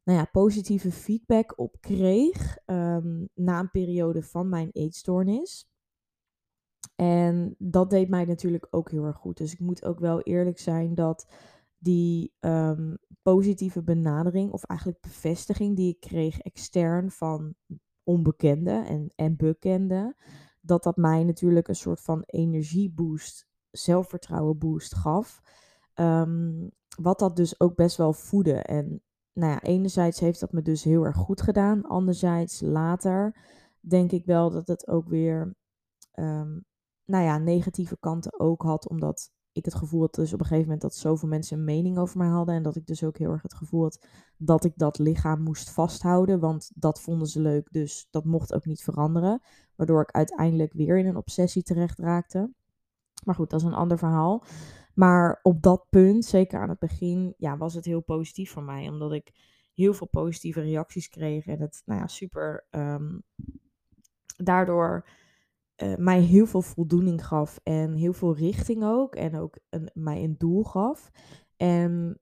nou 0.05 0.19
ja, 0.19 0.25
positieve 0.25 0.93
feedback 0.93 1.59
op 1.59 1.77
kreeg 1.81 2.59
um, 2.67 3.29
na 3.35 3.61
een 3.61 3.71
periode 3.71 4.23
van 4.23 4.49
mijn 4.49 4.71
eetstoornis. 4.73 5.69
En 6.97 7.55
dat 7.59 7.91
deed 7.91 8.09
mij 8.09 8.25
natuurlijk 8.25 8.67
ook 8.71 8.91
heel 8.91 9.05
erg 9.05 9.17
goed. 9.17 9.37
Dus 9.37 9.53
ik 9.53 9.61
moet 9.61 9.85
ook 9.85 9.99
wel 9.99 10.21
eerlijk 10.21 10.59
zijn 10.59 10.95
dat 10.95 11.27
die 11.83 12.33
um, 12.41 12.99
positieve 13.23 13.83
benadering, 13.83 14.53
of 14.53 14.65
eigenlijk 14.65 15.01
bevestiging 15.01 15.77
die 15.77 15.89
ik 15.95 16.01
kreeg 16.01 16.39
extern 16.39 17.11
van 17.11 17.55
onbekende 18.05 18.85
en, 18.87 19.13
en 19.17 19.37
bekende, 19.37 20.17
dat 20.61 20.83
dat 20.83 20.97
mij 20.97 21.25
natuurlijk 21.25 21.69
een 21.69 21.75
soort 21.75 22.01
van 22.01 22.23
energieboost, 22.27 23.47
zelfvertrouwen 23.71 24.59
boost 24.59 24.95
gaf. 24.95 25.41
Um, 25.95 26.71
wat 27.03 27.19
dat 27.19 27.37
dus 27.37 27.61
ook 27.61 27.77
best 27.77 27.97
wel 27.97 28.13
voedde. 28.13 28.55
En 28.55 29.03
nou 29.33 29.53
ja, 29.53 29.63
enerzijds 29.63 30.21
heeft 30.21 30.41
dat 30.41 30.53
me 30.53 30.63
dus 30.63 30.85
heel 30.85 31.05
erg 31.05 31.17
goed 31.17 31.43
gedaan. 31.43 31.85
Anderzijds 31.85 32.61
later 32.61 33.37
denk 33.81 34.13
ik 34.13 34.25
wel 34.25 34.51
dat 34.51 34.67
het 34.67 34.89
ook 34.89 35.09
weer 35.09 35.57
um, 36.15 36.65
nou 37.05 37.25
ja, 37.25 37.39
negatieve 37.39 37.97
kanten 37.99 38.41
ook 38.41 38.63
had. 38.63 38.89
Omdat 38.89 39.31
ik 39.53 39.65
het 39.65 39.75
gevoel 39.75 40.01
had 40.01 40.15
dus 40.15 40.33
op 40.33 40.41
een 40.41 40.47
gegeven 40.47 40.65
moment 40.65 40.83
dat 40.83 40.95
zoveel 40.95 41.29
mensen 41.29 41.59
een 41.59 41.65
mening 41.65 41.99
over 41.99 42.19
mij 42.19 42.29
hadden. 42.29 42.55
En 42.55 42.63
dat 42.63 42.77
ik 42.77 42.87
dus 42.87 43.05
ook 43.05 43.19
heel 43.19 43.31
erg 43.31 43.43
het 43.43 43.55
gevoel 43.55 43.83
had 43.83 44.07
dat 44.37 44.65
ik 44.65 44.73
dat 44.77 44.99
lichaam 44.99 45.43
moest 45.43 45.71
vasthouden. 45.71 46.41
Want 46.41 46.71
dat 46.75 47.01
vonden 47.01 47.29
ze 47.29 47.41
leuk, 47.41 47.73
dus 47.73 48.07
dat 48.11 48.25
mocht 48.25 48.55
ook 48.55 48.65
niet 48.65 48.83
veranderen. 48.83 49.43
Waardoor 49.77 50.03
ik 50.03 50.11
uiteindelijk 50.11 50.73
weer 50.73 50.99
in 50.99 51.07
een 51.07 51.17
obsessie 51.17 51.63
terecht 51.63 51.99
raakte. 51.99 52.53
Maar 53.25 53.35
goed, 53.35 53.51
dat 53.51 53.61
is 53.61 53.67
een 53.67 53.75
ander 53.75 53.99
verhaal. 53.99 54.45
Maar 54.95 55.41
op 55.43 55.63
dat 55.63 55.87
punt, 55.91 56.25
zeker 56.25 56.61
aan 56.61 56.69
het 56.69 56.79
begin, 56.79 57.35
ja, 57.39 57.57
was 57.57 57.75
het 57.75 57.85
heel 57.85 58.01
positief 58.01 58.51
voor 58.51 58.63
mij. 58.63 58.89
Omdat 58.89 59.13
ik 59.13 59.33
heel 59.75 59.95
veel 59.95 60.07
positieve 60.07 60.61
reacties 60.61 61.09
kreeg. 61.09 61.47
En 61.47 61.61
het, 61.61 61.83
nou 61.85 62.01
ja, 62.01 62.07
super. 62.07 62.67
Um, 62.71 63.23
daardoor 64.37 65.05
uh, 65.83 65.97
mij 65.97 66.21
heel 66.21 66.47
veel 66.47 66.63
voldoening 66.63 67.27
gaf 67.27 67.61
en 67.63 67.93
heel 67.93 68.13
veel 68.13 68.37
richting 68.37 68.85
ook. 68.85 69.15
En 69.15 69.37
ook 69.37 69.59
een, 69.71 69.91
mij 69.95 70.25
een 70.25 70.35
doel 70.39 70.65
gaf. 70.65 71.11
En 71.57 72.21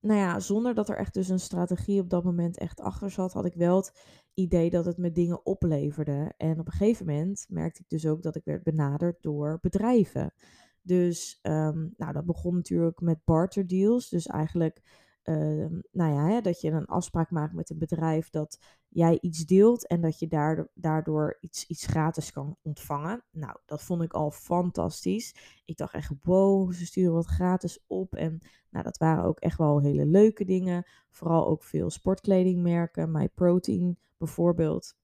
nou 0.00 0.20
ja, 0.20 0.40
zonder 0.40 0.74
dat 0.74 0.88
er 0.88 0.96
echt 0.96 1.14
dus 1.14 1.28
een 1.28 1.40
strategie 1.40 2.00
op 2.00 2.10
dat 2.10 2.24
moment 2.24 2.58
echt 2.58 2.80
achter 2.80 3.10
zat, 3.10 3.32
had 3.32 3.44
ik 3.44 3.54
wel 3.54 3.76
het 3.76 3.92
idee 4.34 4.70
dat 4.70 4.84
het 4.84 4.98
me 4.98 5.12
dingen 5.12 5.46
opleverde. 5.46 6.32
En 6.36 6.60
op 6.60 6.66
een 6.66 6.72
gegeven 6.72 7.06
moment 7.06 7.46
merkte 7.48 7.80
ik 7.80 7.88
dus 7.88 8.06
ook 8.06 8.22
dat 8.22 8.36
ik 8.36 8.44
werd 8.44 8.62
benaderd 8.62 9.22
door 9.22 9.58
bedrijven. 9.60 10.34
Dus 10.82 11.38
um, 11.42 11.94
nou, 11.96 12.12
dat 12.12 12.26
begon 12.26 12.54
natuurlijk 12.54 13.00
met 13.00 13.24
barter 13.24 13.66
deals. 13.66 14.08
Dus 14.08 14.26
eigenlijk 14.26 15.03
ehm, 15.24 15.80
nou 15.90 16.12
ja, 16.12 16.28
hè, 16.28 16.40
dat 16.40 16.60
je 16.60 16.70
een 16.70 16.86
afspraak 16.86 17.30
maakt 17.30 17.54
met 17.54 17.70
een 17.70 17.78
bedrijf 17.78 18.30
dat 18.30 18.58
jij 18.88 19.18
iets 19.20 19.46
deelt 19.46 19.86
en 19.86 20.00
dat 20.00 20.18
je 20.18 20.28
daardoor 20.74 21.36
iets, 21.40 21.66
iets 21.66 21.86
gratis 21.86 22.32
kan 22.32 22.56
ontvangen. 22.62 23.24
Nou, 23.30 23.56
dat 23.64 23.82
vond 23.82 24.02
ik 24.02 24.12
al 24.12 24.30
fantastisch. 24.30 25.34
Ik 25.64 25.76
dacht 25.76 25.94
echt, 25.94 26.12
wow, 26.22 26.72
ze 26.72 26.86
sturen 26.86 27.14
wat 27.14 27.26
gratis 27.26 27.84
op. 27.86 28.14
En 28.14 28.38
nou, 28.70 28.84
dat 28.84 28.98
waren 28.98 29.24
ook 29.24 29.40
echt 29.40 29.58
wel 29.58 29.80
hele 29.80 30.06
leuke 30.06 30.44
dingen. 30.44 30.84
Vooral 31.10 31.46
ook 31.46 31.62
veel 31.62 31.90
sportkledingmerken, 31.90 33.10
My 33.10 33.28
Protein 33.28 33.98
bijvoorbeeld. 34.18 34.96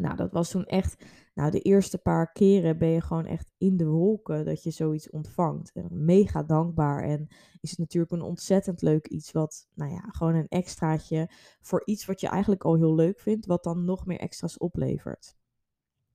Nou, 0.00 0.16
dat 0.16 0.32
was 0.32 0.50
toen 0.50 0.64
echt, 0.64 1.04
nou, 1.34 1.50
de 1.50 1.60
eerste 1.60 1.98
paar 1.98 2.32
keren 2.32 2.78
ben 2.78 2.88
je 2.88 3.00
gewoon 3.00 3.26
echt 3.26 3.52
in 3.58 3.76
de 3.76 3.86
wolken 3.86 4.44
dat 4.44 4.62
je 4.62 4.70
zoiets 4.70 5.10
ontvangt. 5.10 5.72
mega 5.90 6.42
dankbaar 6.42 7.02
en 7.02 7.26
is 7.60 7.70
het 7.70 7.78
natuurlijk 7.78 8.12
een 8.12 8.22
ontzettend 8.22 8.82
leuk 8.82 9.06
iets 9.06 9.32
wat, 9.32 9.68
nou 9.74 9.90
ja, 9.90 10.00
gewoon 10.08 10.34
een 10.34 10.48
extraatje 10.48 11.28
voor 11.60 11.82
iets 11.84 12.06
wat 12.06 12.20
je 12.20 12.28
eigenlijk 12.28 12.64
al 12.64 12.76
heel 12.76 12.94
leuk 12.94 13.20
vindt, 13.20 13.46
wat 13.46 13.64
dan 13.64 13.84
nog 13.84 14.06
meer 14.06 14.18
extra's 14.18 14.58
oplevert. 14.58 15.36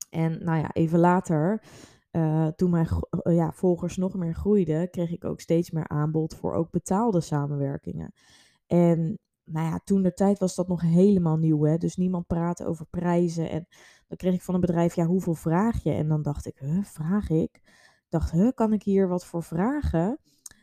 En 0.09 0.43
nou 0.43 0.59
ja, 0.59 0.73
even 0.73 0.99
later, 0.99 1.63
uh, 2.11 2.47
toen 2.47 2.69
mijn 2.69 2.87
uh, 3.23 3.35
ja, 3.35 3.51
volgers 3.51 3.97
nog 3.97 4.15
meer 4.15 4.35
groeiden, 4.35 4.89
kreeg 4.89 5.11
ik 5.11 5.23
ook 5.23 5.39
steeds 5.39 5.71
meer 5.71 5.87
aanbod 5.87 6.35
voor 6.35 6.53
ook 6.53 6.71
betaalde 6.71 7.21
samenwerkingen. 7.21 8.13
En 8.67 9.19
nou 9.51 9.67
ja, 9.67 9.79
toen 9.83 10.01
de 10.01 10.13
tijd 10.13 10.39
was 10.39 10.55
dat 10.55 10.67
nog 10.67 10.81
helemaal 10.81 11.37
nieuw. 11.37 11.63
Hè? 11.63 11.77
Dus 11.77 11.95
niemand 11.95 12.27
praatte 12.27 12.65
over 12.65 12.85
prijzen. 12.85 13.49
En 13.49 13.67
dan 14.07 14.17
kreeg 14.17 14.33
ik 14.33 14.41
van 14.41 14.53
een 14.53 14.61
bedrijf, 14.61 14.95
ja, 14.95 15.05
hoeveel 15.05 15.33
vraag 15.33 15.83
je? 15.83 15.91
En 15.91 16.07
dan 16.07 16.21
dacht 16.21 16.45
ik, 16.45 16.59
huh, 16.59 16.83
vraag 16.83 17.29
ik? 17.29 17.55
Ik 17.55 18.05
dacht, 18.09 18.31
huh, 18.31 18.51
kan 18.55 18.73
ik 18.73 18.83
hier 18.83 19.07
wat 19.07 19.25
voor 19.25 19.43
vragen? 19.43 20.19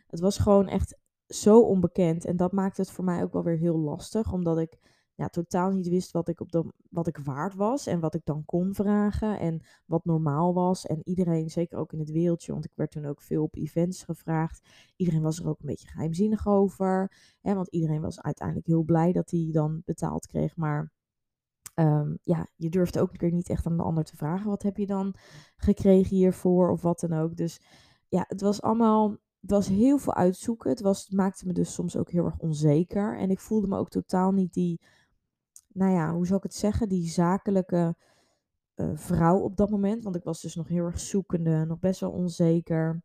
Het 0.06 0.20
was 0.20 0.38
gewoon 0.38 0.68
echt 0.68 0.98
zo 1.28 1.60
onbekend. 1.60 2.24
En 2.24 2.36
dat 2.36 2.52
maakte 2.52 2.80
het 2.80 2.90
voor 2.90 3.04
mij 3.04 3.22
ook 3.22 3.32
wel 3.32 3.42
weer 3.44 3.58
heel 3.58 3.78
lastig. 3.78 4.32
Omdat 4.32 4.58
ik 4.58 4.78
ja, 5.16 5.28
totaal 5.28 5.70
niet 5.70 5.88
wist 5.88 6.10
wat 6.10 6.28
ik, 6.28 6.40
op 6.40 6.52
de, 6.52 6.72
wat 6.90 7.06
ik 7.06 7.18
waard 7.18 7.54
was 7.54 7.86
en 7.86 8.00
wat 8.00 8.14
ik 8.14 8.24
dan 8.24 8.44
kon 8.44 8.74
vragen 8.74 9.38
en 9.38 9.60
wat 9.86 10.04
normaal 10.04 10.54
was. 10.54 10.86
En 10.86 11.00
iedereen, 11.04 11.50
zeker 11.50 11.78
ook 11.78 11.92
in 11.92 11.98
het 11.98 12.10
wereldje, 12.10 12.52
want 12.52 12.64
ik 12.64 12.72
werd 12.74 12.90
toen 12.90 13.06
ook 13.06 13.22
veel 13.22 13.42
op 13.42 13.56
events 13.56 14.02
gevraagd. 14.02 14.68
Iedereen 14.96 15.22
was 15.22 15.38
er 15.38 15.48
ook 15.48 15.60
een 15.60 15.66
beetje 15.66 15.88
geheimzinnig 15.88 16.46
over. 16.46 17.12
Hè, 17.40 17.54
want 17.54 17.68
iedereen 17.68 18.00
was 18.00 18.20
uiteindelijk 18.20 18.66
heel 18.66 18.82
blij 18.82 19.12
dat 19.12 19.30
hij 19.30 19.48
dan 19.52 19.82
betaald 19.84 20.26
kreeg. 20.26 20.56
Maar 20.56 20.92
um, 21.74 22.18
ja, 22.22 22.46
je 22.56 22.68
durfde 22.68 23.00
ook 23.00 23.10
een 23.10 23.18
keer 23.18 23.32
niet 23.32 23.48
echt 23.48 23.66
aan 23.66 23.76
de 23.76 23.82
ander 23.82 24.04
te 24.04 24.16
vragen. 24.16 24.50
Wat 24.50 24.62
heb 24.62 24.76
je 24.76 24.86
dan 24.86 25.14
gekregen 25.56 26.16
hiervoor 26.16 26.70
of 26.70 26.82
wat 26.82 27.00
dan 27.00 27.12
ook. 27.12 27.36
Dus 27.36 27.60
ja, 28.08 28.24
het 28.28 28.40
was 28.40 28.62
allemaal 28.62 29.16
het 29.46 29.50
was 29.50 29.68
heel 29.68 29.98
veel 29.98 30.14
uitzoeken. 30.14 30.70
Het, 30.70 30.80
was, 30.80 31.04
het 31.04 31.12
maakte 31.12 31.46
me 31.46 31.52
dus 31.52 31.72
soms 31.72 31.96
ook 31.96 32.10
heel 32.10 32.24
erg 32.24 32.38
onzeker. 32.38 33.18
En 33.18 33.30
ik 33.30 33.40
voelde 33.40 33.66
me 33.66 33.78
ook 33.78 33.88
totaal 33.88 34.32
niet 34.32 34.52
die 34.52 34.80
nou 35.76 35.92
ja, 35.92 36.14
hoe 36.14 36.26
zou 36.26 36.36
ik 36.36 36.42
het 36.42 36.54
zeggen, 36.54 36.88
die 36.88 37.08
zakelijke 37.08 37.96
uh, 38.76 38.90
vrouw 38.94 39.38
op 39.38 39.56
dat 39.56 39.70
moment. 39.70 40.04
Want 40.04 40.16
ik 40.16 40.24
was 40.24 40.40
dus 40.40 40.54
nog 40.54 40.68
heel 40.68 40.84
erg 40.84 41.00
zoekende, 41.00 41.64
nog 41.64 41.78
best 41.78 42.00
wel 42.00 42.10
onzeker. 42.10 43.02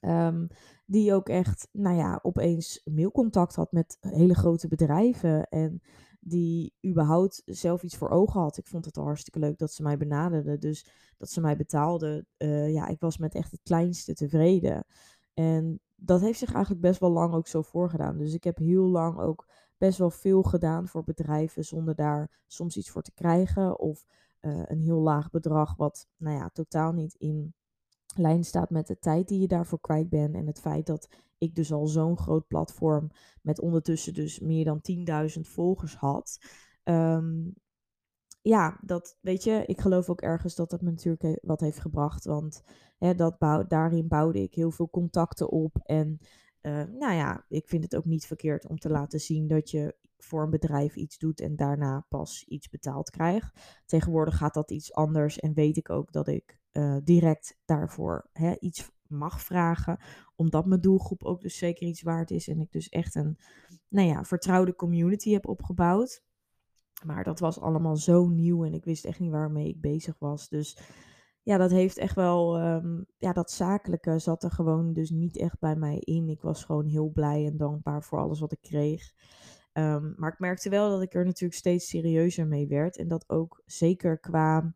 Um, 0.00 0.48
die 0.86 1.14
ook 1.14 1.28
echt, 1.28 1.68
nou 1.72 1.96
ja, 1.96 2.18
opeens 2.22 2.80
mailcontact 2.84 3.54
had 3.54 3.72
met 3.72 3.96
hele 4.00 4.34
grote 4.34 4.68
bedrijven. 4.68 5.48
En 5.48 5.82
die 6.20 6.74
überhaupt 6.86 7.42
zelf 7.44 7.82
iets 7.82 7.96
voor 7.96 8.08
ogen 8.08 8.40
had. 8.40 8.56
Ik 8.56 8.66
vond 8.66 8.84
het 8.84 8.96
al 8.96 9.04
hartstikke 9.04 9.38
leuk 9.38 9.58
dat 9.58 9.72
ze 9.72 9.82
mij 9.82 9.96
benaderden. 9.96 10.60
Dus 10.60 10.86
dat 11.18 11.30
ze 11.30 11.40
mij 11.40 11.56
betaalden. 11.56 12.26
Uh, 12.38 12.72
ja, 12.72 12.86
ik 12.86 13.00
was 13.00 13.18
met 13.18 13.34
echt 13.34 13.50
het 13.50 13.62
kleinste 13.62 14.14
tevreden. 14.14 14.86
En 15.34 15.80
dat 15.96 16.20
heeft 16.20 16.38
zich 16.38 16.52
eigenlijk 16.52 16.82
best 16.82 17.00
wel 17.00 17.10
lang 17.10 17.34
ook 17.34 17.46
zo 17.46 17.62
voorgedaan. 17.62 18.18
Dus 18.18 18.34
ik 18.34 18.44
heb 18.44 18.58
heel 18.58 18.84
lang 18.84 19.18
ook 19.18 19.46
best 19.84 19.98
wel 19.98 20.10
veel 20.10 20.42
gedaan 20.42 20.88
voor 20.88 21.04
bedrijven 21.04 21.64
zonder 21.64 21.94
daar 21.94 22.30
soms 22.46 22.76
iets 22.76 22.90
voor 22.90 23.02
te 23.02 23.14
krijgen. 23.14 23.78
Of 23.78 24.06
uh, 24.40 24.62
een 24.64 24.80
heel 24.80 25.00
laag 25.00 25.30
bedrag 25.30 25.76
wat 25.76 26.08
nou 26.16 26.36
ja, 26.36 26.48
totaal 26.48 26.92
niet 26.92 27.14
in 27.14 27.54
lijn 28.16 28.44
staat 28.44 28.70
met 28.70 28.86
de 28.86 28.98
tijd 28.98 29.28
die 29.28 29.40
je 29.40 29.46
daarvoor 29.46 29.80
kwijt 29.80 30.08
bent. 30.08 30.34
En 30.34 30.46
het 30.46 30.60
feit 30.60 30.86
dat 30.86 31.08
ik 31.38 31.54
dus 31.54 31.72
al 31.72 31.86
zo'n 31.86 32.18
groot 32.18 32.46
platform 32.46 33.10
met 33.42 33.60
ondertussen 33.60 34.14
dus 34.14 34.40
meer 34.40 34.64
dan 34.64 34.80
10.000 35.34 35.40
volgers 35.40 35.96
had. 35.96 36.38
Um, 36.84 37.54
ja, 38.40 38.78
dat 38.82 39.16
weet 39.20 39.44
je, 39.44 39.62
ik 39.66 39.80
geloof 39.80 40.10
ook 40.10 40.20
ergens 40.20 40.54
dat 40.54 40.70
dat 40.70 40.82
me 40.82 40.90
natuurlijk 40.90 41.38
wat 41.42 41.60
heeft 41.60 41.80
gebracht. 41.80 42.24
Want 42.24 42.62
hè, 42.98 43.14
dat 43.14 43.38
bouw, 43.38 43.66
daarin 43.66 44.08
bouwde 44.08 44.42
ik 44.42 44.54
heel 44.54 44.70
veel 44.70 44.90
contacten 44.90 45.50
op. 45.50 45.76
En 45.82 46.18
nou 46.72 47.12
ja, 47.12 47.44
ik 47.48 47.68
vind 47.68 47.84
het 47.84 47.96
ook 47.96 48.04
niet 48.04 48.26
verkeerd 48.26 48.68
om 48.68 48.78
te 48.78 48.90
laten 48.90 49.20
zien 49.20 49.46
dat 49.48 49.70
je 49.70 49.94
voor 50.18 50.42
een 50.42 50.50
bedrijf 50.50 50.96
iets 50.96 51.18
doet 51.18 51.40
en 51.40 51.56
daarna 51.56 52.06
pas 52.08 52.44
iets 52.44 52.68
betaald 52.68 53.10
krijgt. 53.10 53.80
Tegenwoordig 53.86 54.36
gaat 54.36 54.54
dat 54.54 54.70
iets 54.70 54.92
anders 54.92 55.38
en 55.38 55.54
weet 55.54 55.76
ik 55.76 55.90
ook 55.90 56.12
dat 56.12 56.28
ik 56.28 56.58
uh, 56.72 56.96
direct 57.04 57.58
daarvoor 57.64 58.28
hè, 58.32 58.54
iets 58.58 58.92
mag 59.06 59.40
vragen, 59.40 59.98
omdat 60.36 60.66
mijn 60.66 60.80
doelgroep 60.80 61.24
ook 61.24 61.40
dus 61.40 61.58
zeker 61.58 61.86
iets 61.86 62.02
waard 62.02 62.30
is 62.30 62.48
en 62.48 62.60
ik 62.60 62.72
dus 62.72 62.88
echt 62.88 63.14
een, 63.14 63.38
nou 63.88 64.08
ja, 64.08 64.24
vertrouwde 64.24 64.74
community 64.74 65.32
heb 65.32 65.48
opgebouwd. 65.48 66.22
Maar 67.04 67.24
dat 67.24 67.38
was 67.38 67.60
allemaal 67.60 67.96
zo 67.96 68.28
nieuw 68.28 68.64
en 68.64 68.74
ik 68.74 68.84
wist 68.84 69.04
echt 69.04 69.20
niet 69.20 69.30
waarmee 69.30 69.68
ik 69.68 69.80
bezig 69.80 70.18
was. 70.18 70.48
Dus 70.48 70.78
ja, 71.44 71.56
dat 71.56 71.70
heeft 71.70 71.98
echt 71.98 72.14
wel, 72.14 72.60
um, 72.60 73.06
ja, 73.18 73.32
dat 73.32 73.50
zakelijke 73.50 74.18
zat 74.18 74.42
er 74.42 74.50
gewoon 74.50 74.92
dus 74.92 75.10
niet 75.10 75.36
echt 75.36 75.58
bij 75.58 75.76
mij 75.76 75.98
in. 75.98 76.28
Ik 76.28 76.42
was 76.42 76.64
gewoon 76.64 76.86
heel 76.86 77.08
blij 77.08 77.46
en 77.46 77.56
dankbaar 77.56 78.02
voor 78.02 78.18
alles 78.18 78.40
wat 78.40 78.52
ik 78.52 78.60
kreeg. 78.60 79.12
Um, 79.72 80.14
maar 80.16 80.32
ik 80.32 80.38
merkte 80.38 80.68
wel 80.70 80.90
dat 80.90 81.02
ik 81.02 81.14
er 81.14 81.24
natuurlijk 81.24 81.58
steeds 81.58 81.88
serieuzer 81.88 82.46
mee 82.46 82.66
werd. 82.66 82.96
En 82.96 83.08
dat 83.08 83.28
ook 83.28 83.62
zeker 83.66 84.18
qua 84.18 84.74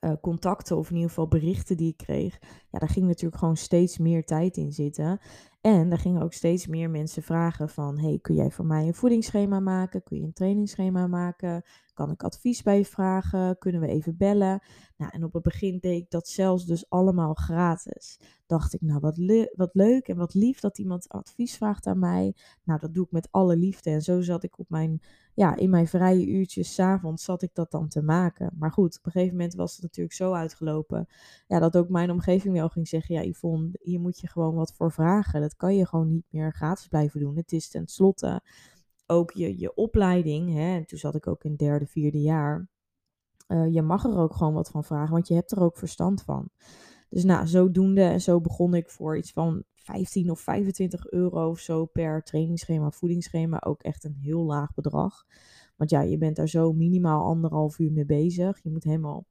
uh, 0.00 0.12
contacten 0.20 0.76
of 0.76 0.88
in 0.88 0.94
ieder 0.94 1.08
geval 1.08 1.28
berichten 1.28 1.76
die 1.76 1.88
ik 1.88 1.96
kreeg, 1.96 2.38
ja, 2.70 2.78
daar 2.78 2.88
ging 2.88 3.06
natuurlijk 3.06 3.40
gewoon 3.40 3.56
steeds 3.56 3.98
meer 3.98 4.24
tijd 4.24 4.56
in 4.56 4.72
zitten. 4.72 5.20
En 5.60 5.90
er 5.90 5.98
gingen 5.98 6.22
ook 6.22 6.32
steeds 6.32 6.66
meer 6.66 6.90
mensen 6.90 7.22
vragen 7.22 7.68
van, 7.68 7.98
hey, 7.98 8.18
kun 8.22 8.34
jij 8.34 8.50
voor 8.50 8.66
mij 8.66 8.86
een 8.86 8.94
voedingsschema 8.94 9.60
maken? 9.60 10.02
Kun 10.02 10.16
je 10.16 10.24
een 10.24 10.32
trainingsschema 10.32 11.06
maken? 11.06 11.62
Kan 11.94 12.10
ik 12.10 12.22
advies 12.22 12.62
bij 12.62 12.78
je 12.78 12.84
vragen? 12.84 13.58
Kunnen 13.58 13.80
we 13.80 13.86
even 13.86 14.16
bellen? 14.16 14.62
Nou, 14.96 15.10
en 15.12 15.24
op 15.24 15.32
het 15.32 15.42
begin 15.42 15.78
deed 15.78 16.02
ik 16.02 16.10
dat 16.10 16.28
zelfs 16.28 16.66
dus 16.66 16.90
allemaal 16.90 17.34
gratis. 17.34 18.20
Dacht 18.46 18.74
ik, 18.74 18.80
nou, 18.80 19.00
wat, 19.00 19.16
le 19.16 19.52
wat 19.56 19.74
leuk 19.74 20.08
en 20.08 20.16
wat 20.16 20.34
lief 20.34 20.60
dat 20.60 20.78
iemand 20.78 21.08
advies 21.08 21.56
vraagt 21.56 21.86
aan 21.86 21.98
mij. 21.98 22.34
Nou, 22.64 22.80
dat 22.80 22.94
doe 22.94 23.04
ik 23.04 23.12
met 23.12 23.28
alle 23.30 23.56
liefde. 23.56 23.90
En 23.90 24.02
zo 24.02 24.20
zat 24.20 24.42
ik 24.42 24.58
op 24.58 24.70
mijn, 24.70 25.00
ja, 25.38 25.56
in 25.56 25.70
mijn 25.70 25.86
vrije 25.86 26.26
uurtjes, 26.26 26.74
s'avonds 26.74 27.24
zat 27.24 27.42
ik 27.42 27.50
dat 27.54 27.70
dan 27.70 27.88
te 27.88 28.02
maken. 28.02 28.54
Maar 28.58 28.72
goed, 28.72 28.98
op 28.98 29.06
een 29.06 29.12
gegeven 29.12 29.36
moment 29.36 29.54
was 29.54 29.72
het 29.72 29.82
natuurlijk 29.82 30.14
zo 30.14 30.32
uitgelopen. 30.32 31.06
Ja, 31.46 31.58
dat 31.58 31.76
ook 31.76 31.88
mijn 31.88 32.10
omgeving 32.10 32.54
wel 32.54 32.68
ging 32.68 32.88
zeggen, 32.88 33.14
ja, 33.14 33.22
Yvonne, 33.22 33.70
hier 33.80 34.00
moet 34.00 34.20
je 34.20 34.28
gewoon 34.28 34.54
wat 34.54 34.74
voor 34.74 34.92
vragen. 34.92 35.40
Dat 35.40 35.56
kan 35.56 35.76
je 35.76 35.86
gewoon 35.86 36.10
niet 36.10 36.26
meer 36.30 36.52
gratis 36.52 36.88
blijven 36.88 37.20
doen. 37.20 37.36
Het 37.36 37.52
is 37.52 37.68
tenslotte 37.68 38.42
ook 39.06 39.32
je, 39.32 39.58
je 39.58 39.74
opleiding. 39.74 40.52
Hè, 40.52 40.76
en 40.76 40.86
toen 40.86 40.98
zat 40.98 41.14
ik 41.14 41.26
ook 41.26 41.44
in 41.44 41.56
derde, 41.56 41.86
vierde 41.86 42.20
jaar. 42.20 42.68
Uh, 43.48 43.72
je 43.74 43.82
mag 43.82 44.04
er 44.04 44.18
ook 44.18 44.34
gewoon 44.34 44.54
wat 44.54 44.70
van 44.70 44.84
vragen, 44.84 45.12
want 45.12 45.28
je 45.28 45.34
hebt 45.34 45.50
er 45.50 45.62
ook 45.62 45.76
verstand 45.76 46.22
van. 46.22 46.50
Dus 47.08 47.24
nou, 47.24 47.46
zodoende 47.46 48.02
en 48.02 48.20
zo 48.20 48.40
begon 48.40 48.74
ik 48.74 48.90
voor 48.90 49.16
iets 49.16 49.32
van 49.32 49.64
15 49.92 50.30
of 50.30 50.40
25 50.40 51.10
euro 51.10 51.50
of 51.50 51.58
zo 51.58 51.84
per 51.86 52.22
trainingsschema, 52.22 52.90
voedingsschema. 52.90 53.60
Ook 53.60 53.82
echt 53.82 54.04
een 54.04 54.16
heel 54.20 54.42
laag 54.42 54.74
bedrag. 54.74 55.24
Want 55.76 55.90
ja, 55.90 56.00
je 56.00 56.18
bent 56.18 56.36
daar 56.36 56.48
zo 56.48 56.72
minimaal 56.72 57.24
anderhalf 57.24 57.78
uur 57.78 57.92
mee 57.92 58.04
bezig. 58.04 58.62
Je 58.62 58.70
moet 58.70 58.84
helemaal, 58.84 59.26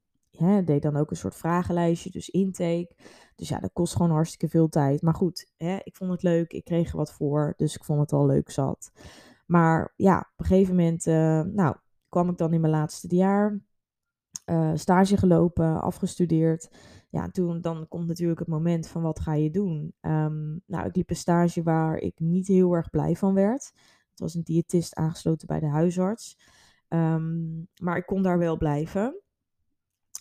deed 0.64 0.82
dan 0.82 0.96
ook 0.96 1.10
een 1.10 1.16
soort 1.16 1.36
vragenlijstje, 1.36 2.10
dus 2.10 2.28
intake. 2.28 2.94
Dus 3.34 3.48
ja, 3.48 3.58
dat 3.58 3.72
kost 3.72 3.96
gewoon 3.96 4.10
hartstikke 4.10 4.48
veel 4.48 4.68
tijd. 4.68 5.02
Maar 5.02 5.14
goed, 5.14 5.52
ik 5.82 5.96
vond 5.96 6.10
het 6.10 6.22
leuk, 6.22 6.52
ik 6.52 6.64
kreeg 6.64 6.90
er 6.90 6.96
wat 6.96 7.12
voor, 7.12 7.54
dus 7.56 7.74
ik 7.74 7.84
vond 7.84 8.00
het 8.00 8.12
al 8.12 8.26
leuk 8.26 8.50
zat. 8.50 8.92
Maar 9.46 9.92
ja, 9.96 10.18
op 10.18 10.38
een 10.40 10.46
gegeven 10.46 10.76
moment, 10.76 11.06
uh, 11.06 11.42
nou, 11.42 11.76
kwam 12.08 12.28
ik 12.28 12.38
dan 12.38 12.52
in 12.52 12.60
mijn 12.60 12.72
laatste 12.72 13.16
jaar. 13.16 13.60
Uh, 14.46 14.70
stage 14.74 15.16
gelopen, 15.16 15.80
afgestudeerd. 15.80 16.70
Ja, 17.08 17.30
toen 17.30 17.60
dan 17.60 17.88
komt 17.88 18.06
natuurlijk 18.06 18.38
het 18.38 18.48
moment 18.48 18.86
van 18.86 19.02
wat 19.02 19.20
ga 19.20 19.34
je 19.34 19.50
doen. 19.50 19.94
Um, 20.00 20.62
nou, 20.66 20.86
ik 20.86 20.96
liep 20.96 21.10
een 21.10 21.16
stage 21.16 21.62
waar 21.62 21.96
ik 21.96 22.20
niet 22.20 22.46
heel 22.46 22.72
erg 22.72 22.90
blij 22.90 23.16
van 23.16 23.34
werd. 23.34 23.72
Het 24.10 24.20
was 24.20 24.34
een 24.34 24.42
diëtist 24.42 24.94
aangesloten 24.94 25.46
bij 25.46 25.60
de 25.60 25.68
huisarts. 25.68 26.38
Um, 26.88 27.68
maar 27.80 27.96
ik 27.96 28.06
kon 28.06 28.22
daar 28.22 28.38
wel 28.38 28.56
blijven. 28.56 29.22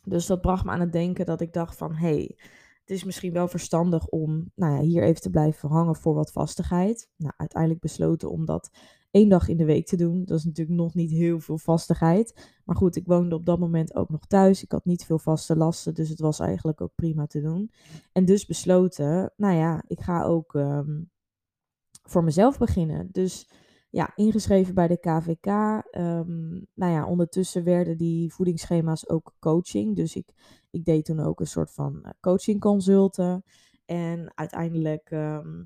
Dus 0.03 0.25
dat 0.25 0.41
bracht 0.41 0.65
me 0.65 0.71
aan 0.71 0.79
het 0.79 0.91
denken 0.91 1.25
dat 1.25 1.41
ik 1.41 1.53
dacht 1.53 1.77
van, 1.77 1.95
hé, 1.95 2.07
hey, 2.07 2.37
het 2.79 2.89
is 2.89 3.03
misschien 3.03 3.33
wel 3.33 3.47
verstandig 3.47 4.07
om 4.07 4.51
nou 4.55 4.73
ja, 4.75 4.81
hier 4.81 5.03
even 5.03 5.21
te 5.21 5.29
blijven 5.29 5.69
hangen 5.69 5.95
voor 5.95 6.13
wat 6.13 6.31
vastigheid. 6.31 7.09
Nou, 7.15 7.33
uiteindelijk 7.37 7.81
besloten 7.81 8.31
om 8.31 8.45
dat 8.45 8.69
één 9.11 9.29
dag 9.29 9.47
in 9.47 9.57
de 9.57 9.65
week 9.65 9.85
te 9.85 9.95
doen. 9.95 10.25
Dat 10.25 10.37
is 10.37 10.45
natuurlijk 10.45 10.77
nog 10.77 10.93
niet 10.93 11.11
heel 11.11 11.39
veel 11.39 11.57
vastigheid. 11.57 12.51
Maar 12.65 12.75
goed, 12.75 12.95
ik 12.95 13.05
woonde 13.05 13.35
op 13.35 13.45
dat 13.45 13.59
moment 13.59 13.95
ook 13.95 14.09
nog 14.09 14.27
thuis. 14.27 14.63
Ik 14.63 14.71
had 14.71 14.85
niet 14.85 15.05
veel 15.05 15.19
vaste 15.19 15.55
lasten, 15.55 15.93
dus 15.93 16.09
het 16.09 16.19
was 16.19 16.39
eigenlijk 16.39 16.81
ook 16.81 16.95
prima 16.95 17.27
te 17.27 17.41
doen. 17.41 17.71
En 18.11 18.25
dus 18.25 18.45
besloten, 18.45 19.33
nou 19.37 19.55
ja, 19.55 19.83
ik 19.87 20.01
ga 20.01 20.23
ook 20.23 20.53
um, 20.53 21.09
voor 22.03 22.23
mezelf 22.23 22.57
beginnen. 22.57 23.09
Dus 23.11 23.49
ja, 23.89 24.11
ingeschreven 24.15 24.73
bij 24.73 24.87
de 24.87 24.99
KVK. 24.99 25.45
Um, 25.97 26.67
nou 26.73 26.91
ja, 26.91 27.07
ondertussen 27.07 27.63
werden 27.63 27.97
die 27.97 28.33
voedingsschema's 28.33 29.09
ook 29.09 29.35
coaching. 29.39 29.95
Dus 29.95 30.15
ik, 30.15 30.33
ik 30.71 30.85
deed 30.85 31.05
toen 31.05 31.19
ook 31.19 31.39
een 31.39 31.47
soort 31.47 31.71
van 31.71 32.01
uh, 32.03 32.09
coaching 32.19 32.59
consulten. 32.59 33.43
En 33.85 34.31
uiteindelijk 34.35 35.11
ehm, 35.11 35.63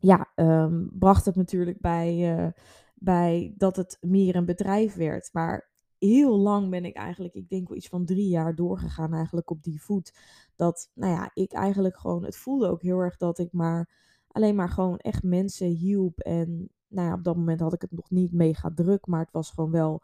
ja, 0.00 0.32
um, 0.36 0.90
bracht 0.98 1.24
het 1.24 1.36
natuurlijk 1.36 1.80
bij, 1.80 2.36
uh, 2.38 2.48
bij 2.94 3.54
dat 3.56 3.76
het 3.76 3.98
meer 4.00 4.36
een 4.36 4.44
bedrijf 4.44 4.94
werd. 4.94 5.30
Maar 5.32 5.70
heel 5.98 6.38
lang 6.38 6.70
ben 6.70 6.84
ik 6.84 6.96
eigenlijk, 6.96 7.34
ik 7.34 7.48
denk 7.48 7.68
wel 7.68 7.76
iets 7.76 7.88
van 7.88 8.04
drie 8.04 8.28
jaar 8.28 8.54
doorgegaan 8.54 9.14
eigenlijk 9.14 9.50
op 9.50 9.62
die 9.62 9.82
voet. 9.82 10.14
Dat, 10.56 10.90
nou 10.94 11.12
ja, 11.12 11.30
ik 11.34 11.52
eigenlijk 11.52 11.98
gewoon, 11.98 12.24
het 12.24 12.36
voelde 12.36 12.68
ook 12.68 12.82
heel 12.82 12.98
erg 12.98 13.16
dat 13.16 13.38
ik 13.38 13.52
maar 13.52 13.90
alleen 14.28 14.54
maar 14.54 14.68
gewoon 14.68 14.98
echt 14.98 15.22
mensen 15.22 15.66
hielp. 15.66 16.18
En 16.18 16.70
nou 16.88 17.08
ja, 17.08 17.14
op 17.14 17.24
dat 17.24 17.36
moment 17.36 17.60
had 17.60 17.72
ik 17.72 17.80
het 17.80 17.92
nog 17.92 18.10
niet 18.10 18.32
mega 18.32 18.70
druk, 18.74 19.06
maar 19.06 19.20
het 19.20 19.32
was 19.32 19.50
gewoon 19.50 19.70
wel, 19.70 20.02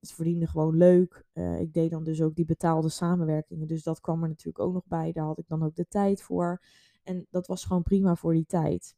het 0.00 0.12
verdiende 0.12 0.46
gewoon 0.46 0.76
leuk. 0.76 1.24
Uh, 1.34 1.60
ik 1.60 1.72
deed 1.72 1.90
dan 1.90 2.04
dus 2.04 2.22
ook 2.22 2.34
die 2.34 2.44
betaalde 2.44 2.88
samenwerkingen, 2.88 3.66
dus 3.66 3.82
dat 3.82 4.00
kwam 4.00 4.22
er 4.22 4.28
natuurlijk 4.28 4.64
ook 4.64 4.72
nog 4.72 4.86
bij. 4.86 5.12
Daar 5.12 5.24
had 5.24 5.38
ik 5.38 5.48
dan 5.48 5.62
ook 5.62 5.74
de 5.74 5.88
tijd 5.88 6.22
voor. 6.22 6.62
En 7.02 7.26
dat 7.30 7.46
was 7.46 7.64
gewoon 7.64 7.82
prima 7.82 8.16
voor 8.16 8.32
die 8.32 8.46
tijd. 8.46 8.96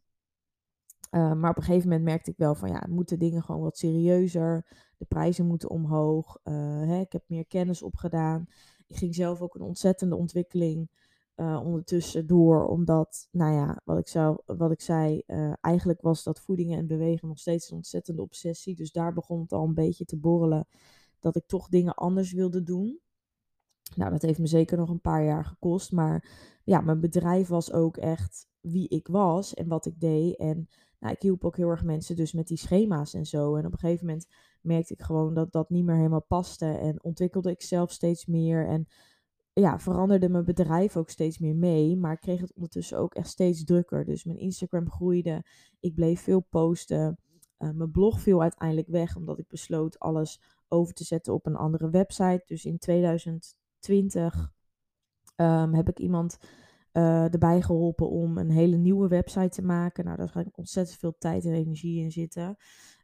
Uh, 1.11 1.33
maar 1.33 1.51
op 1.51 1.57
een 1.57 1.63
gegeven 1.63 1.89
moment 1.89 2.05
merkte 2.05 2.31
ik 2.31 2.37
wel 2.37 2.55
van 2.55 2.69
ja, 2.69 2.87
moeten 2.89 3.19
dingen 3.19 3.43
gewoon 3.43 3.61
wat 3.61 3.79
serieuzer. 3.79 4.67
De 4.99 5.05
prijzen 5.05 5.47
moeten 5.47 5.71
omhoog. 5.71 6.39
Uh, 6.45 6.55
hè, 6.87 7.01
ik 7.01 7.13
heb 7.13 7.25
meer 7.27 7.47
kennis 7.47 7.83
opgedaan. 7.83 8.47
Ik 8.87 8.97
ging 8.97 9.15
zelf 9.15 9.41
ook 9.41 9.55
een 9.55 9.63
ontzettende 9.63 10.17
ontwikkeling 10.17 10.91
uh, 11.37 11.61
ondertussen 11.65 12.27
door. 12.27 12.67
Omdat, 12.67 13.29
nou 13.31 13.55
ja, 13.55 13.81
wat 13.85 13.99
ik, 13.99 14.09
zou, 14.09 14.39
wat 14.47 14.71
ik 14.71 14.81
zei, 14.81 15.23
eigenlijk 15.61 16.01
was 16.01 16.23
dat 16.23 16.41
voedingen 16.41 16.79
en 16.79 16.87
bewegen 16.87 17.29
nog 17.29 17.39
steeds 17.39 17.71
een 17.71 17.77
ontzettende 17.77 18.23
obsessie. 18.23 18.75
Dus 18.75 18.93
daar 18.93 19.13
begon 19.13 19.41
het 19.41 19.53
al 19.53 19.65
een 19.65 19.75
beetje 19.75 20.05
te 20.05 20.17
borrelen 20.17 20.67
dat 21.21 21.37
ik 21.37 21.47
toch 21.47 21.69
dingen 21.69 21.95
anders 21.95 22.33
wilde 22.33 22.63
doen. 22.63 23.01
Nou, 23.97 24.11
dat 24.11 24.23
heeft 24.23 24.39
me 24.39 24.47
zeker 24.47 24.79
nog 24.79 24.89
een 24.89 25.01
paar 25.01 25.25
jaar 25.25 25.45
gekost. 25.45 25.93
Maar 25.93 26.25
ja, 26.65 26.81
mijn 26.81 27.01
bedrijf 27.01 27.49
was 27.49 27.73
ook 27.73 27.97
echt 27.97 28.49
wie 28.61 28.89
ik 28.89 29.09
was 29.09 29.55
en 29.55 29.69
wat 29.69 29.87
ik 29.87 30.01
deed. 30.01 30.37
En 30.37 30.69
nou, 30.99 31.15
ik 31.15 31.23
hielp 31.23 31.45
ook 31.45 31.57
heel 31.57 31.69
erg 31.69 31.85
mensen 31.85 32.17
dus 32.17 32.33
met 32.33 32.47
die 32.47 32.57
schema's 32.57 33.15
en 33.15 33.27
zo. 33.27 33.57
En 33.57 33.67
op 33.67 33.73
een 33.73 33.79
gegeven 33.79 34.07
moment 34.07 34.27
merkte 34.61 34.93
ik 34.93 35.03
gewoon 35.03 35.35
dat 35.35 35.53
dat 35.53 35.71
niet 35.71 35.85
meer 35.85 35.97
helemaal 35.97 36.25
paste. 36.25 36.67
En 36.67 37.05
ontwikkelde 37.05 37.51
ik 37.51 37.63
zelf 37.63 37.93
steeds 37.93 38.27
meer. 38.27 38.67
En 38.67 38.87
ja, 39.53 39.79
veranderde 39.79 40.29
mijn 40.29 40.45
bedrijf 40.45 40.97
ook 40.97 41.11
steeds 41.11 41.39
meer 41.39 41.57
mee. 41.57 41.97
Maar 41.97 42.13
ik 42.13 42.21
kreeg 42.21 42.41
het 42.41 42.55
ondertussen 42.55 42.99
ook 42.99 43.15
echt 43.15 43.29
steeds 43.29 43.65
drukker. 43.65 44.05
Dus 44.05 44.25
mijn 44.25 44.39
Instagram 44.39 44.91
groeide. 44.91 45.45
Ik 45.81 45.95
bleef 45.95 46.21
veel 46.21 46.41
posten. 46.41 47.19
Uh, 47.59 47.71
mijn 47.71 47.91
blog 47.91 48.21
viel 48.21 48.43
uiteindelijk 48.43 48.89
weg, 48.89 49.17
omdat 49.17 49.39
ik 49.39 49.49
besloot 49.49 49.99
alles 49.99 50.41
over 50.69 50.95
te 50.95 51.05
zetten 51.05 51.33
op 51.35 51.47
een 51.47 51.57
andere 51.57 51.91
website. 51.91 52.43
Dus 52.47 52.65
in 52.65 52.79
2020 53.85 54.35
um, 55.37 55.47
ehm, 55.47 55.73
heb 55.73 55.89
ik 55.89 55.99
iemand 55.99 56.39
uh, 56.93 57.33
erbij 57.33 57.63
geholpen 57.63 58.11
om 58.11 58.39
een 58.39 58.51
hele 58.51 58.77
nieuwe 58.77 59.09
website 59.09 59.49
te 59.49 59.63
maken. 59.63 60.05
Nou, 60.05 60.17
daar 60.17 60.29
ga 60.29 60.41
ik 60.41 60.59
ontzettend 60.59 60.99
veel 60.99 61.15
tijd 61.19 61.45
en 61.45 61.53
energie 61.53 62.03
in 62.03 62.11
zitten. 62.11 62.57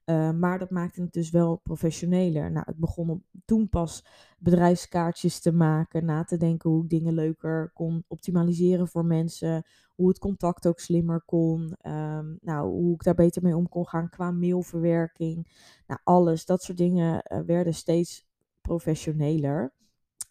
Uh, 0.05 0.31
maar 0.31 0.59
dat 0.59 0.71
maakte 0.71 1.03
het 1.03 1.13
dus 1.13 1.31
wel 1.31 1.57
professioneler. 1.57 2.53
Nou, 2.53 2.67
ik 2.69 2.79
begon 2.79 3.25
toen 3.45 3.69
pas 3.69 4.05
bedrijfskaartjes 4.39 5.41
te 5.41 5.53
maken, 5.53 6.05
na 6.05 6.25
te 6.25 6.37
denken 6.37 6.71
hoe 6.71 6.83
ik 6.83 6.89
dingen 6.89 7.15
leuker 7.15 7.71
kon 7.75 8.05
optimaliseren 8.09 8.89
voor 8.89 9.05
mensen, 9.05 9.65
hoe 9.89 10.09
het 10.09 10.19
contact 10.19 10.67
ook 10.67 10.81
slimmer 10.81 11.23
kon, 11.23 11.77
um, 11.83 12.39
nou, 12.41 12.71
hoe 12.71 12.95
ik 12.95 13.03
daar 13.03 13.15
beter 13.15 13.43
mee 13.43 13.57
om 13.57 13.69
kon 13.69 13.87
gaan 13.87 14.09
qua 14.09 14.31
mailverwerking. 14.31 15.49
Nou, 15.87 16.01
alles, 16.05 16.45
dat 16.45 16.63
soort 16.63 16.79
dingen 16.79 17.25
uh, 17.33 17.41
werden 17.47 17.75
steeds 17.75 18.27
professioneler. 18.61 19.73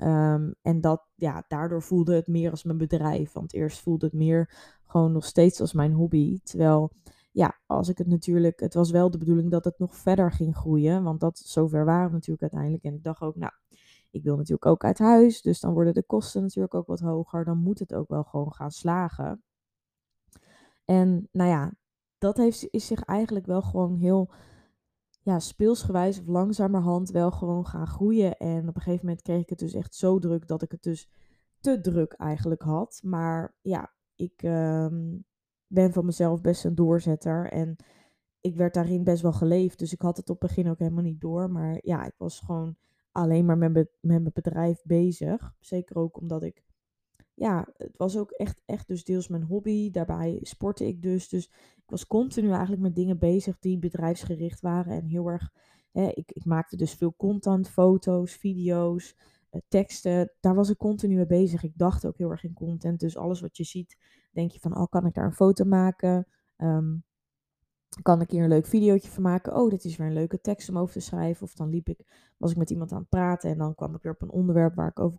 Um, 0.01 0.55
en 0.61 0.81
dat, 0.81 1.07
ja, 1.15 1.43
daardoor 1.47 1.81
voelde 1.81 2.15
het 2.15 2.27
meer 2.27 2.51
als 2.51 2.63
mijn 2.63 2.77
bedrijf. 2.77 3.31
Want 3.31 3.53
eerst 3.53 3.79
voelde 3.79 4.05
het 4.05 4.15
meer 4.15 4.53
gewoon 4.85 5.11
nog 5.11 5.25
steeds 5.25 5.61
als 5.61 5.73
mijn 5.73 5.93
hobby. 5.93 6.39
Terwijl, 6.43 6.91
ja, 7.31 7.59
als 7.65 7.89
ik 7.89 7.97
het 7.97 8.07
natuurlijk, 8.07 8.59
het 8.59 8.73
was 8.73 8.91
wel 8.91 9.11
de 9.11 9.17
bedoeling 9.17 9.51
dat 9.51 9.65
het 9.65 9.79
nog 9.79 9.95
verder 9.95 10.31
ging 10.31 10.55
groeien. 10.55 11.03
Want 11.03 11.19
dat, 11.19 11.37
zover 11.37 11.85
waren 11.85 12.07
we 12.07 12.13
natuurlijk 12.13 12.41
uiteindelijk. 12.41 12.83
En 12.83 12.93
ik 12.93 13.03
dacht 13.03 13.21
ook, 13.21 13.35
nou, 13.35 13.51
ik 14.11 14.23
wil 14.23 14.35
natuurlijk 14.35 14.65
ook 14.65 14.83
uit 14.83 14.99
huis. 14.99 15.41
Dus 15.41 15.59
dan 15.59 15.73
worden 15.73 15.93
de 15.93 16.03
kosten 16.03 16.41
natuurlijk 16.41 16.73
ook 16.73 16.87
wat 16.87 16.99
hoger. 16.99 17.45
Dan 17.45 17.57
moet 17.57 17.79
het 17.79 17.93
ook 17.93 18.09
wel 18.09 18.23
gewoon 18.23 18.53
gaan 18.53 18.71
slagen. 18.71 19.43
En 20.85 21.27
nou 21.31 21.49
ja, 21.49 21.73
dat 22.17 22.37
heeft, 22.37 22.67
is 22.69 22.87
zich 22.87 23.03
eigenlijk 23.03 23.45
wel 23.45 23.61
gewoon 23.61 23.95
heel 23.95 24.29
ja, 25.21 25.39
speelsgewijs 25.39 26.19
of 26.19 26.27
langzamerhand 26.27 27.09
wel 27.09 27.31
gewoon 27.31 27.65
gaan 27.65 27.87
groeien. 27.87 28.37
En 28.37 28.67
op 28.67 28.75
een 28.75 28.81
gegeven 28.81 29.05
moment 29.05 29.21
kreeg 29.23 29.41
ik 29.41 29.49
het 29.49 29.59
dus 29.59 29.73
echt 29.73 29.95
zo 29.95 30.19
druk 30.19 30.47
dat 30.47 30.61
ik 30.61 30.71
het 30.71 30.83
dus 30.83 31.09
te 31.59 31.81
druk 31.81 32.13
eigenlijk 32.13 32.61
had. 32.61 32.99
Maar 33.03 33.55
ja, 33.61 33.93
ik 34.15 34.43
ehm, 34.43 35.17
ben 35.67 35.93
van 35.93 36.05
mezelf 36.05 36.41
best 36.41 36.65
een 36.65 36.75
doorzetter. 36.75 37.51
En 37.51 37.75
ik 38.39 38.55
werd 38.55 38.73
daarin 38.73 39.03
best 39.03 39.21
wel 39.21 39.33
geleefd. 39.33 39.79
Dus 39.79 39.93
ik 39.93 40.01
had 40.01 40.17
het 40.17 40.29
op 40.29 40.41
het 40.41 40.49
begin 40.49 40.69
ook 40.69 40.79
helemaal 40.79 41.03
niet 41.03 41.21
door. 41.21 41.51
Maar 41.51 41.79
ja, 41.81 42.05
ik 42.05 42.15
was 42.17 42.39
gewoon 42.39 42.77
alleen 43.11 43.45
maar 43.45 43.57
met, 43.57 43.73
met 43.73 43.89
mijn 44.01 44.31
bedrijf 44.33 44.81
bezig. 44.83 45.55
Zeker 45.59 45.95
ook 45.97 46.17
omdat 46.17 46.43
ik 46.43 46.63
ja, 47.39 47.67
het 47.77 47.97
was 47.97 48.17
ook 48.17 48.31
echt, 48.31 48.61
echt 48.65 48.87
dus 48.87 49.03
deels 49.03 49.27
mijn 49.27 49.43
hobby. 49.43 49.91
Daarbij 49.91 50.39
sportte 50.41 50.87
ik 50.87 51.01
dus. 51.01 51.29
Dus 51.29 51.51
ik 51.89 51.95
was 51.95 52.07
continu 52.07 52.49
eigenlijk 52.49 52.81
met 52.81 52.95
dingen 52.95 53.17
bezig 53.17 53.59
die 53.59 53.79
bedrijfsgericht 53.79 54.61
waren. 54.61 54.93
En 54.93 55.05
heel 55.05 55.27
erg, 55.27 55.51
hè, 55.91 56.07
ik, 56.07 56.31
ik 56.31 56.45
maakte 56.45 56.77
dus 56.77 56.93
veel 56.93 57.13
content, 57.17 57.69
foto's, 57.69 58.33
video's, 58.33 59.15
eh, 59.49 59.61
teksten. 59.67 60.31
Daar 60.39 60.55
was 60.55 60.69
ik 60.69 60.77
continu 60.77 61.15
mee 61.15 61.25
bezig. 61.25 61.63
Ik 61.63 61.77
dacht 61.77 62.05
ook 62.05 62.17
heel 62.17 62.29
erg 62.31 62.43
in 62.43 62.53
content. 62.53 62.99
Dus 62.99 63.17
alles 63.17 63.41
wat 63.41 63.57
je 63.57 63.63
ziet, 63.63 63.97
denk 64.31 64.51
je 64.51 64.59
van, 64.59 64.77
oh, 64.77 64.87
kan 64.89 65.05
ik 65.05 65.13
daar 65.13 65.25
een 65.25 65.33
foto 65.33 65.65
maken? 65.65 66.27
Um, 66.57 67.03
kan 68.01 68.21
ik 68.21 68.31
hier 68.31 68.43
een 68.43 68.49
leuk 68.49 68.65
videootje 68.65 69.09
van 69.09 69.23
maken. 69.23 69.55
Oh, 69.55 69.69
dit 69.69 69.83
is 69.83 69.97
weer 69.97 70.07
een 70.07 70.13
leuke 70.13 70.41
tekst 70.41 70.69
om 70.69 70.77
over 70.77 70.93
te 70.93 70.99
schrijven. 70.99 71.43
Of 71.43 71.53
dan 71.53 71.69
liep 71.69 71.89
ik, 71.89 72.33
was 72.37 72.51
ik 72.51 72.57
met 72.57 72.69
iemand 72.69 72.91
aan 72.91 72.99
het 72.99 73.09
praten 73.09 73.49
en 73.49 73.57
dan 73.57 73.75
kwam 73.75 73.95
ik 73.95 74.01
weer 74.01 74.13
op 74.13 74.21
een 74.21 74.31
onderwerp 74.31 74.75
waar 74.75 74.89
ik 74.89 74.99
over 74.99 75.17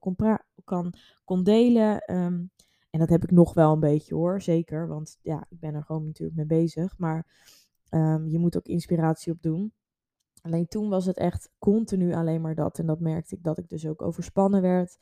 kon, 0.65 0.95
kon 1.25 1.43
delen. 1.43 2.01
Ehm, 2.01 2.43
en 2.91 2.99
dat 2.99 3.09
heb 3.09 3.23
ik 3.23 3.31
nog 3.31 3.55
wel 3.55 3.73
een 3.73 3.81
beetje 3.81 4.15
hoor, 4.15 4.43
zeker. 4.43 4.89
Want 4.89 5.19
ja, 5.23 5.47
ik 5.49 5.61
ben 5.61 5.75
er 5.75 5.85
gewoon 5.85 6.07
natuurlijk 6.07 6.37
mee 6.37 6.47
bezig. 6.47 6.99
Maar 6.99 7.27
um, 7.91 8.29
je 8.29 8.39
moet 8.39 8.57
ook 8.57 8.67
inspiratie 8.67 9.33
op 9.33 9.43
doen. 9.43 9.73
Alleen 10.43 10.67
toen 10.67 10.89
was 10.89 11.07
het 11.07 11.17
echt 11.17 11.51
continu 11.59 12.15
alleen 12.15 12.41
maar 12.41 12.55
dat. 12.55 12.79
En 12.79 12.87
dat 12.87 13.01
merkte 13.01 13.35
ik 13.35 13.43
dat 13.43 13.59
ik 13.59 13.69
dus 13.69 13.87
ook 13.87 14.03
overspannen 14.03 14.63
werd. 14.63 14.99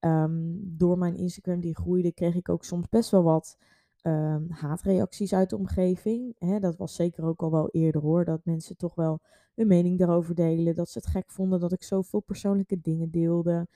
Um, 0.00 0.76
door 0.76 0.98
mijn 0.98 1.16
Instagram 1.16 1.60
die 1.60 1.76
groeide, 1.76 2.12
kreeg 2.12 2.34
ik 2.34 2.48
ook 2.48 2.64
soms 2.64 2.88
best 2.88 3.10
wel 3.10 3.22
wat 3.22 3.56
um, 4.02 4.50
haatreacties 4.50 5.34
uit 5.34 5.50
de 5.50 5.56
omgeving. 5.56 6.36
Dat 6.60 6.76
was 6.76 6.94
zeker 6.94 7.24
ook 7.24 7.42
al 7.42 7.50
wel 7.50 7.68
eerder 7.70 8.00
hoor, 8.00 8.24
dat 8.24 8.44
mensen 8.44 8.76
toch 8.76 8.94
wel 8.94 9.20
hun 9.54 9.66
mening 9.66 9.98
daarover 9.98 10.34
delen. 10.34 10.74
Dat 10.74 10.88
ze 10.88 10.98
het 10.98 11.08
gek 11.08 11.30
vonden 11.30 11.60
dat 11.60 11.72
ik 11.72 11.82
zoveel 11.82 12.20
persoonlijke 12.20 12.80
dingen 12.80 13.10
deelde. 13.10 13.66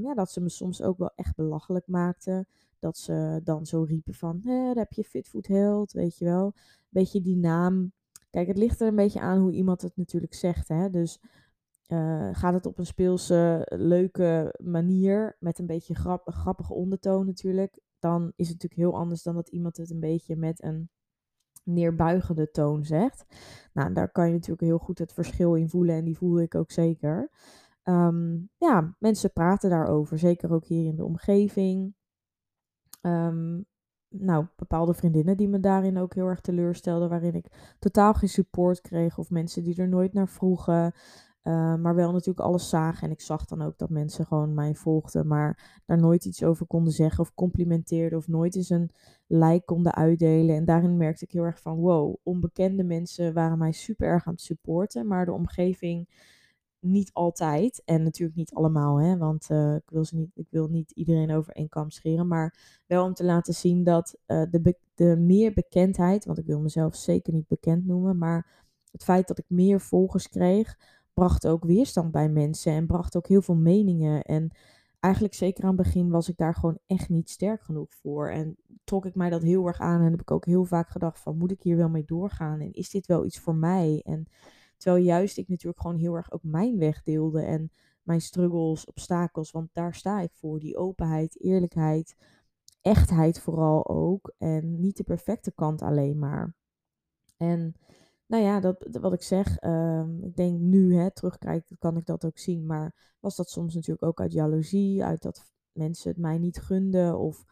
Ja, 0.00 0.14
dat 0.14 0.30
ze 0.30 0.40
me 0.40 0.48
soms 0.48 0.82
ook 0.82 0.98
wel 0.98 1.12
echt 1.14 1.36
belachelijk 1.36 1.86
maakten. 1.86 2.46
Dat 2.80 2.98
ze 2.98 3.40
dan 3.44 3.66
zo 3.66 3.82
riepen 3.82 4.14
van, 4.14 4.40
daar 4.44 4.74
heb 4.74 4.92
je 4.92 5.04
Fitfood 5.04 5.46
Held, 5.46 5.92
weet 5.92 6.18
je 6.18 6.24
wel. 6.24 6.54
Beetje 6.88 7.20
die 7.20 7.36
naam. 7.36 7.92
Kijk, 8.30 8.46
het 8.46 8.58
ligt 8.58 8.80
er 8.80 8.88
een 8.88 8.96
beetje 8.96 9.20
aan 9.20 9.40
hoe 9.40 9.52
iemand 9.52 9.82
het 9.82 9.96
natuurlijk 9.96 10.34
zegt. 10.34 10.68
Hè? 10.68 10.90
Dus 10.90 11.20
uh, 11.88 12.28
gaat 12.32 12.54
het 12.54 12.66
op 12.66 12.78
een 12.78 12.86
speelse, 12.86 13.66
leuke 13.76 14.54
manier, 14.62 15.36
met 15.40 15.58
een 15.58 15.66
beetje 15.66 15.94
grap, 15.94 16.30
grappige 16.30 16.74
ondertoon 16.74 17.26
natuurlijk, 17.26 17.80
dan 17.98 18.32
is 18.36 18.48
het 18.48 18.62
natuurlijk 18.62 18.90
heel 18.90 19.00
anders 19.00 19.22
dan 19.22 19.34
dat 19.34 19.48
iemand 19.48 19.76
het 19.76 19.90
een 19.90 20.00
beetje 20.00 20.36
met 20.36 20.62
een 20.62 20.90
neerbuigende 21.64 22.50
toon 22.50 22.84
zegt. 22.84 23.24
Nou, 23.72 23.92
daar 23.92 24.12
kan 24.12 24.26
je 24.26 24.32
natuurlijk 24.32 24.60
heel 24.60 24.78
goed 24.78 24.98
het 24.98 25.12
verschil 25.12 25.54
in 25.54 25.68
voelen 25.68 25.94
en 25.94 26.04
die 26.04 26.16
voelde 26.16 26.42
ik 26.42 26.54
ook 26.54 26.70
zeker. 26.70 27.30
Um, 27.84 28.50
ja, 28.56 28.96
mensen 28.98 29.32
praten 29.32 29.70
daarover, 29.70 30.18
zeker 30.18 30.52
ook 30.52 30.64
hier 30.64 30.86
in 30.86 30.96
de 30.96 31.04
omgeving. 31.04 31.94
Um, 33.00 33.66
nou, 34.08 34.46
bepaalde 34.56 34.94
vriendinnen 34.94 35.36
die 35.36 35.48
me 35.48 35.60
daarin 35.60 35.98
ook 35.98 36.14
heel 36.14 36.26
erg 36.26 36.40
teleurstelden, 36.40 37.08
waarin 37.08 37.34
ik 37.34 37.76
totaal 37.78 38.14
geen 38.14 38.28
support 38.28 38.80
kreeg 38.80 39.18
of 39.18 39.30
mensen 39.30 39.64
die 39.64 39.76
er 39.76 39.88
nooit 39.88 40.12
naar 40.12 40.28
vroegen. 40.28 40.92
Uh, 41.42 41.74
maar 41.74 41.94
wel 41.94 42.12
natuurlijk 42.12 42.46
alles 42.46 42.68
zagen. 42.68 43.02
En 43.02 43.10
ik 43.10 43.20
zag 43.20 43.44
dan 43.44 43.62
ook 43.62 43.78
dat 43.78 43.90
mensen 43.90 44.26
gewoon 44.26 44.54
mij 44.54 44.74
volgden, 44.74 45.26
maar 45.26 45.80
daar 45.86 45.98
nooit 45.98 46.24
iets 46.24 46.42
over 46.42 46.66
konden 46.66 46.92
zeggen 46.92 47.20
of 47.24 47.34
complimenteerden 47.34 48.18
of 48.18 48.28
nooit 48.28 48.56
eens 48.56 48.70
een 48.70 48.90
like 49.26 49.64
konden 49.64 49.94
uitdelen. 49.94 50.56
En 50.56 50.64
daarin 50.64 50.96
merkte 50.96 51.24
ik 51.24 51.30
heel 51.30 51.44
erg 51.44 51.60
van, 51.60 51.76
wow, 51.76 52.14
onbekende 52.22 52.84
mensen 52.84 53.34
waren 53.34 53.58
mij 53.58 53.72
super 53.72 54.06
erg 54.06 54.26
aan 54.26 54.32
het 54.32 54.42
supporten, 54.42 55.06
maar 55.06 55.24
de 55.24 55.32
omgeving 55.32 56.08
niet 56.80 57.10
altijd. 57.12 57.82
En 57.84 58.02
natuurlijk 58.02 58.36
niet 58.36 58.54
allemaal, 58.54 59.00
hè, 59.00 59.16
want 59.16 59.50
uh, 59.50 59.74
ik, 59.74 59.90
wil 59.90 60.04
ze 60.04 60.16
niet, 60.16 60.30
ik 60.34 60.46
wil 60.50 60.68
niet 60.68 60.90
iedereen 60.90 61.30
over 61.32 61.52
één 61.52 61.68
kam 61.68 61.90
scheren. 61.90 62.28
Maar 62.28 62.82
wel 62.86 63.04
om 63.04 63.14
te 63.14 63.24
laten 63.24 63.54
zien 63.54 63.84
dat 63.84 64.18
uh, 64.26 64.42
de, 64.50 64.76
de 64.94 65.16
meer 65.16 65.52
bekendheid, 65.52 66.24
want 66.24 66.38
ik 66.38 66.46
wil 66.46 66.60
mezelf 66.60 66.96
zeker 66.96 67.32
niet 67.32 67.48
bekend 67.48 67.86
noemen, 67.86 68.18
maar 68.18 68.46
het 68.90 69.04
feit 69.04 69.28
dat 69.28 69.38
ik 69.38 69.44
meer 69.48 69.80
volgers 69.80 70.28
kreeg, 70.28 70.78
bracht 71.14 71.46
ook 71.46 71.64
weerstand 71.64 72.12
bij 72.12 72.28
mensen 72.28 72.72
en 72.72 72.86
bracht 72.86 73.16
ook 73.16 73.28
heel 73.28 73.42
veel 73.42 73.54
meningen. 73.56 74.22
En 74.22 74.50
eigenlijk 75.00 75.34
zeker 75.34 75.64
aan 75.64 75.76
het 75.76 75.82
begin 75.82 76.10
was 76.10 76.28
ik 76.28 76.36
daar 76.36 76.54
gewoon 76.54 76.78
echt 76.86 77.08
niet 77.08 77.30
sterk 77.30 77.62
genoeg 77.62 77.94
voor. 77.94 78.28
En 78.28 78.56
trok 78.84 79.06
ik 79.06 79.14
mij 79.14 79.30
dat 79.30 79.42
heel 79.42 79.66
erg 79.66 79.80
aan 79.80 80.00
en 80.00 80.10
heb 80.10 80.20
ik 80.20 80.30
ook 80.30 80.44
heel 80.44 80.64
vaak 80.64 80.88
gedacht 80.88 81.18
van 81.18 81.38
moet 81.38 81.50
ik 81.50 81.62
hier 81.62 81.76
wel 81.76 81.88
mee 81.88 82.04
doorgaan 82.04 82.60
en 82.60 82.72
is 82.72 82.90
dit 82.90 83.06
wel 83.06 83.24
iets 83.24 83.38
voor 83.38 83.54
mij? 83.54 84.02
En 84.04 84.26
terwijl 84.80 85.04
juist 85.04 85.38
ik 85.38 85.48
natuurlijk 85.48 85.80
gewoon 85.80 85.96
heel 85.96 86.14
erg 86.14 86.32
ook 86.32 86.42
mijn 86.42 86.78
weg 86.78 87.02
deelde 87.02 87.42
en 87.42 87.70
mijn 88.02 88.20
struggles, 88.20 88.84
obstakels, 88.84 89.50
want 89.50 89.68
daar 89.72 89.94
sta 89.94 90.20
ik 90.20 90.30
voor. 90.32 90.60
Die 90.60 90.76
openheid, 90.76 91.40
eerlijkheid, 91.40 92.16
echtheid 92.80 93.40
vooral 93.40 93.88
ook 93.88 94.34
en 94.38 94.80
niet 94.80 94.96
de 94.96 95.04
perfecte 95.04 95.52
kant 95.52 95.82
alleen 95.82 96.18
maar. 96.18 96.54
En 97.36 97.74
nou 98.26 98.42
ja, 98.42 98.60
dat, 98.60 98.86
wat 99.00 99.12
ik 99.12 99.22
zeg, 99.22 99.56
ehm, 99.56 100.24
ik 100.24 100.36
denk 100.36 100.60
nu, 100.60 100.96
hè, 100.96 101.08
kan 101.78 101.96
ik 101.96 102.06
dat 102.06 102.24
ook 102.24 102.38
zien. 102.38 102.66
Maar 102.66 103.16
was 103.20 103.36
dat 103.36 103.50
soms 103.50 103.74
natuurlijk 103.74 104.04
ook 104.04 104.20
uit 104.20 104.32
jaloezie, 104.32 105.04
uit 105.04 105.22
dat 105.22 105.52
mensen 105.72 106.10
het 106.10 106.20
mij 106.20 106.38
niet 106.38 106.60
gunden. 106.60 107.18
Of 107.18 107.44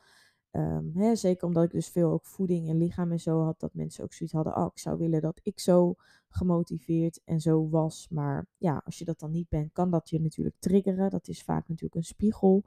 ehm, 0.51 0.85
hè, 0.95 1.17
zeker 1.17 1.47
omdat 1.47 1.65
ik 1.65 1.71
dus 1.71 1.89
veel 1.89 2.11
ook 2.11 2.25
voeding 2.25 2.69
en 2.69 2.79
lichaam 2.79 3.13
en 3.13 3.21
zo 3.21 3.43
had, 3.43 3.61
dat 3.61 3.75
mensen 3.75 4.05
ook 4.05 4.13
zoiets 4.13 4.35
hadden. 4.35 4.57
Oh, 4.57 4.67
ik 4.73 4.79
zou 4.79 4.99
willen 4.99 5.21
dat 5.21 5.41
ik 5.43 5.61
zo 5.61 5.95
gemotiveerd 6.29 7.21
en 7.25 7.41
zo 7.41 7.69
was. 7.69 8.09
Maar 8.11 8.47
ja, 8.57 8.83
als 8.85 8.99
je 8.99 9.05
dat 9.05 9.21
dan 9.21 9.31
niet 9.31 9.49
bent, 9.49 9.73
kan 9.73 9.91
dat 9.91 10.09
je 10.09 10.21
natuurlijk 10.21 10.57
triggeren. 10.59 11.11
Dat 11.11 11.29
is 11.29 11.43
vaak 11.43 11.69
natuurlijk 11.69 11.95
een 11.95 12.05
spiegel. 12.05 12.65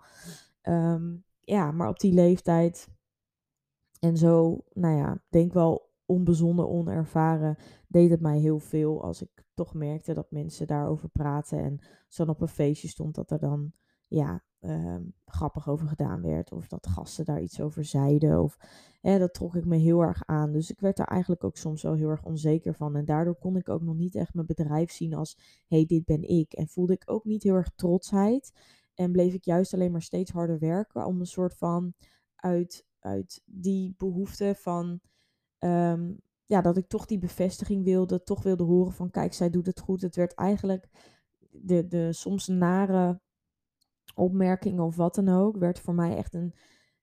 Ehm, 0.61 1.15
ja, 1.39 1.71
maar 1.71 1.89
op 1.89 1.99
die 1.99 2.13
leeftijd 2.13 2.89
en 3.99 4.17
zo, 4.17 4.63
nou 4.73 4.97
ja, 4.97 5.21
denk 5.29 5.53
wel 5.53 5.89
onbezonnen, 6.05 6.69
onervaren, 6.69 7.57
deed 7.87 8.09
het 8.09 8.21
mij 8.21 8.39
heel 8.39 8.59
veel 8.59 9.03
als 9.03 9.21
ik 9.21 9.45
toch 9.53 9.73
merkte 9.73 10.13
dat 10.13 10.31
mensen 10.31 10.67
daarover 10.67 11.09
praten. 11.09 11.59
En 11.59 11.79
dan 12.15 12.29
op 12.29 12.41
een 12.41 12.47
feestje 12.47 12.87
stond 12.87 13.15
dat 13.15 13.31
er 13.31 13.39
dan 13.39 13.71
ja, 14.07 14.43
ehm, 14.61 15.03
grappig 15.25 15.69
over 15.69 15.87
gedaan 15.87 16.21
werd. 16.21 16.51
Of 16.51 16.67
dat 16.67 16.87
gasten 16.87 17.25
daar 17.25 17.41
iets 17.41 17.61
over 17.61 17.85
zeiden. 17.85 18.41
Of 18.41 18.57
dat 19.01 19.33
trok 19.33 19.55
ik 19.55 19.65
me 19.65 19.77
heel 19.77 20.01
erg 20.01 20.23
aan. 20.25 20.51
Dus 20.51 20.71
ik 20.71 20.79
werd 20.79 20.97
daar 20.97 21.07
eigenlijk 21.07 21.43
ook 21.43 21.57
soms 21.57 21.81
wel 21.81 21.93
heel 21.93 22.09
erg 22.09 22.23
onzeker 22.23 22.75
van. 22.75 22.95
En 22.95 23.05
daardoor 23.05 23.35
kon 23.35 23.55
ik 23.55 23.69
ook 23.69 23.81
nog 23.81 23.95
niet 23.95 24.15
echt 24.15 24.33
mijn 24.33 24.45
bedrijf 24.45 24.91
zien 24.91 25.13
als 25.13 25.35
hé, 25.67 25.77
hey, 25.77 25.85
dit 25.85 26.05
ben 26.05 26.21
ik. 26.21 26.53
En 26.53 26.67
voelde 26.67 26.93
ik 26.93 27.03
ook 27.05 27.25
niet 27.25 27.43
heel 27.43 27.55
erg 27.55 27.71
trotsheid. 27.75 28.51
En 28.93 29.11
bleef 29.11 29.33
ik 29.33 29.45
juist 29.45 29.73
alleen 29.73 29.91
maar 29.91 30.01
steeds 30.01 30.31
harder 30.31 30.59
werken 30.59 31.05
om 31.05 31.19
een 31.19 31.25
soort 31.25 31.57
van 31.57 31.93
uit, 32.35 32.85
uit 32.99 33.41
die 33.45 33.93
behoefte 33.97 34.53
van 34.57 34.99
um, 35.59 36.21
ja, 36.45 36.61
dat 36.61 36.77
ik 36.77 36.87
toch 36.87 37.05
die 37.05 37.17
bevestiging 37.17 37.83
wilde, 37.83 38.23
toch 38.23 38.43
wilde 38.43 38.63
horen 38.63 38.93
van 38.93 39.09
kijk, 39.09 39.33
zij 39.33 39.49
doet 39.49 39.65
het 39.65 39.79
goed. 39.79 40.01
Het 40.01 40.15
werd 40.15 40.33
eigenlijk 40.33 40.89
de, 41.51 41.87
de 41.87 42.13
soms 42.13 42.47
nare 42.47 43.21
opmerkingen 44.15 44.83
of 44.83 44.95
wat 44.95 45.15
dan 45.15 45.29
ook, 45.29 45.57
werd 45.57 45.79
voor 45.79 45.93
mij 45.93 46.15
echt 46.15 46.33
een, 46.33 46.53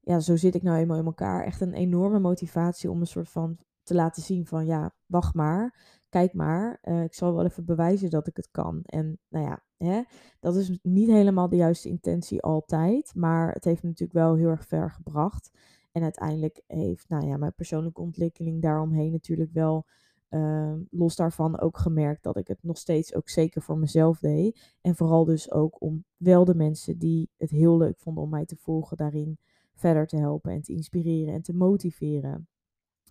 ja, 0.00 0.20
zo 0.20 0.36
zit 0.36 0.54
ik 0.54 0.62
nou 0.62 0.78
eenmaal 0.78 0.98
in 0.98 1.04
elkaar, 1.04 1.44
echt 1.44 1.60
een 1.60 1.74
enorme 1.74 2.18
motivatie 2.18 2.90
om 2.90 3.00
een 3.00 3.06
soort 3.06 3.28
van 3.28 3.58
te 3.82 3.94
laten 3.94 4.22
zien 4.22 4.46
van 4.46 4.66
ja, 4.66 4.94
wacht 5.06 5.34
maar, 5.34 5.74
kijk 6.08 6.32
maar, 6.32 6.78
uh, 6.82 7.02
ik 7.02 7.14
zal 7.14 7.34
wel 7.34 7.44
even 7.44 7.64
bewijzen 7.64 8.10
dat 8.10 8.26
ik 8.26 8.36
het 8.36 8.50
kan. 8.50 8.82
En 8.84 9.18
nou 9.28 9.44
ja, 9.46 9.64
hè, 9.76 10.02
dat 10.40 10.56
is 10.56 10.78
niet 10.82 11.08
helemaal 11.08 11.48
de 11.48 11.56
juiste 11.56 11.88
intentie 11.88 12.42
altijd, 12.42 13.14
maar 13.14 13.52
het 13.52 13.64
heeft 13.64 13.82
me 13.82 13.88
natuurlijk 13.88 14.18
wel 14.18 14.34
heel 14.36 14.48
erg 14.48 14.66
ver 14.66 14.90
gebracht. 14.90 15.50
En 15.92 16.02
uiteindelijk 16.02 16.62
heeft 16.66 17.08
nou 17.08 17.26
ja, 17.26 17.36
mijn 17.36 17.54
persoonlijke 17.54 18.00
ontwikkeling 18.00 18.62
daaromheen 18.62 19.12
natuurlijk 19.12 19.52
wel 19.52 19.86
ehm, 20.28 20.80
los 20.90 21.16
daarvan 21.16 21.60
ook 21.60 21.78
gemerkt 21.78 22.22
dat 22.22 22.36
ik 22.36 22.48
het 22.48 22.62
nog 22.62 22.78
steeds 22.78 23.14
ook 23.14 23.28
zeker 23.28 23.62
voor 23.62 23.78
mezelf 23.78 24.18
deed. 24.18 24.76
En 24.80 24.96
vooral 24.96 25.24
dus 25.24 25.50
ook 25.50 25.80
om 25.80 26.04
wel 26.16 26.44
de 26.44 26.54
mensen 26.54 26.98
die 26.98 27.30
het 27.36 27.50
heel 27.50 27.78
leuk 27.78 27.98
vonden 27.98 28.22
om 28.22 28.30
mij 28.30 28.44
te 28.44 28.56
volgen 28.56 28.96
daarin 28.96 29.38
verder 29.74 30.06
te 30.06 30.16
helpen 30.16 30.52
en 30.52 30.62
te 30.62 30.72
inspireren 30.72 31.34
en 31.34 31.42
te 31.42 31.54
motiveren. 31.54 32.48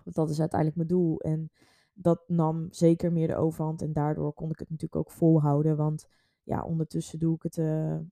Want 0.04 0.16
dat 0.16 0.30
is 0.30 0.40
uiteindelijk 0.40 0.78
mijn 0.78 1.00
doel. 1.00 1.20
En 1.20 1.52
dat 1.94 2.24
nam 2.28 2.68
zeker 2.70 3.12
meer 3.12 3.28
de 3.28 3.36
overhand 3.36 3.82
en 3.82 3.94
daardoor 3.94 4.34
kon 4.34 4.50
ik 4.50 4.60
het 4.60 4.70
natuurlijk 4.70 5.08
ook 5.08 5.12
volhouden. 5.12 5.78
Want 5.78 6.08
ja, 6.44 6.64
ondertussen 6.64 7.20
doe 7.20 7.36
ik 7.36 7.44
het, 7.44 7.58
uh, 7.58 7.66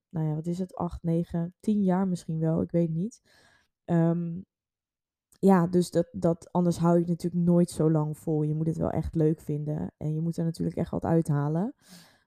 nou 0.10 0.28
ja, 0.28 0.36
wat 0.36 0.48
is 0.48 0.60
het, 0.60 0.76
acht, 0.76 1.04
negen, 1.04 1.54
tien 1.60 1.84
jaar 1.84 2.08
misschien 2.08 2.40
wel, 2.40 2.62
ik 2.62 2.72
weet 2.72 2.90
niet. 2.90 3.22
Um, 3.86 4.46
ja, 5.40 5.68
dus 5.68 5.92
dat, 5.92 6.08
dat, 6.12 6.52
anders 6.52 6.78
hou 6.78 6.94
je 6.94 7.00
het 7.00 7.10
natuurlijk 7.10 7.44
nooit 7.46 7.70
zo 7.70 7.92
lang 7.92 8.18
vol. 8.18 8.44
Je 8.44 8.54
moet 8.54 8.68
het 8.68 8.78
wel 8.78 8.90
echt 8.90 9.16
leuk 9.16 9.42
vinden. 9.42 9.92
En 9.98 10.14
je 10.14 10.22
moet 10.22 10.38
er 10.38 10.44
natuurlijk 10.44 10.78
echt 10.78 10.92
wat 10.92 11.06
uithalen. 11.06 11.76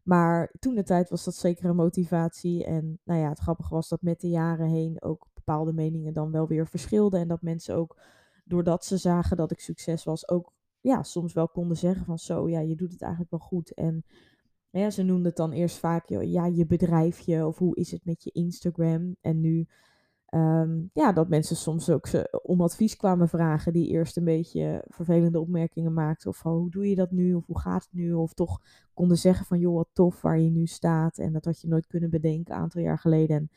Maar 0.03 0.55
toen 0.59 0.75
de 0.75 0.83
tijd 0.83 1.11
was 1.11 1.25
dat 1.25 1.35
zeker 1.35 1.65
een 1.65 1.77
motivatie. 1.77 2.65
En 2.65 3.01
nou 3.05 3.21
ja, 3.21 3.29
het 3.29 3.39
grappige 3.39 3.75
was 3.75 3.89
dat 3.89 4.03
met 4.03 4.21
de 4.21 4.29
jaren 4.29 4.69
heen 4.69 5.03
ook 5.03 5.27
bepaalde 5.35 5.73
meningen 5.73 6.13
dan 6.13 6.31
wel 6.31 6.47
weer 6.47 6.67
verschilden. 6.67 7.21
En 7.21 7.29
dat 7.29 7.43
mensen 7.43 7.75
ook, 7.77 8.01
doordat 8.45 8.85
ze 8.85 8.97
zagen 8.97 9.37
dat 9.37 9.51
ik 9.51 9.61
succes 9.61 10.05
was, 10.05 10.29
ook 10.29 10.53
ja, 10.81 11.03
soms 11.03 11.33
wel 11.33 11.49
konden 11.49 11.77
zeggen 11.77 12.05
van 12.05 12.19
zo, 12.19 12.49
ja, 12.49 12.61
je 12.61 12.77
doet 12.77 12.93
het 12.93 13.03
eigenlijk 13.03 13.31
wel 13.31 13.41
goed. 13.41 13.75
En 13.75 14.05
ja, 14.71 14.91
ze 14.91 15.03
noemden 15.03 15.27
het 15.27 15.37
dan 15.37 15.53
eerst 15.53 15.79
vaak, 15.79 16.09
ja, 16.09 16.47
je 16.47 16.67
bedrijfje 16.67 17.47
of 17.47 17.59
hoe 17.59 17.77
is 17.77 17.91
het 17.91 18.05
met 18.05 18.23
je 18.25 18.31
Instagram. 18.31 19.17
En 19.21 19.41
nu 19.41 19.69
Ehm, 20.29 20.81
ja, 20.93 21.13
dat 21.13 21.29
mensen 21.29 21.57
soms 21.57 21.91
ook 21.91 22.07
ze 22.07 22.41
om 22.43 22.61
advies 22.61 22.97
kwamen 22.97 23.29
vragen 23.29 23.73
die 23.73 23.89
eerst 23.89 24.17
een 24.17 24.25
beetje 24.25 24.85
vervelende 24.87 25.41
opmerkingen 25.41 25.93
maakten. 25.93 26.31
Of 26.31 26.43
hoe 26.43 26.71
doe 26.71 26.89
je 26.89 26.95
dat 26.95 27.11
nu? 27.11 27.35
Of 27.35 27.47
hoe 27.47 27.59
gaat 27.59 27.83
het 27.83 27.93
nu? 27.93 28.13
Of 28.13 28.35
toch 28.35 28.61
konden 28.95 29.19
zeggen 29.19 29.47
van 29.47 29.59
joh, 29.59 29.75
wat 29.75 29.89
tof 29.93 30.23
waar 30.23 30.39
je 30.39 30.51
nu 30.51 30.67
staat. 30.67 31.19
En 31.19 31.33
dat 31.33 31.45
had 31.45 31.61
je 31.61 31.69
nooit 31.69 31.87
kunnen 31.87 32.11
bedenken 32.11 32.55
een 32.55 32.61
aantal 32.61 32.83
jaar 32.83 32.99
geleden. 32.99 33.37
En 33.37 33.51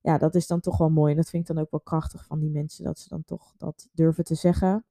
ja, 0.00 0.18
dat 0.18 0.34
is 0.34 0.46
dan 0.46 0.60
toch 0.60 0.78
wel 0.78 0.90
mooi. 0.90 1.10
En 1.10 1.16
dat 1.16 1.30
vind 1.30 1.48
ik 1.48 1.54
dan 1.54 1.64
ook 1.64 1.70
wel 1.70 1.80
krachtig 1.80 2.24
van 2.24 2.40
die 2.40 2.50
mensen. 2.50 2.84
Dat 2.84 2.98
ze 2.98 3.08
dan 3.08 3.24
toch 3.24 3.54
dat 3.58 3.88
durven 3.92 4.24
te 4.24 4.34
zeggen. 4.34 4.84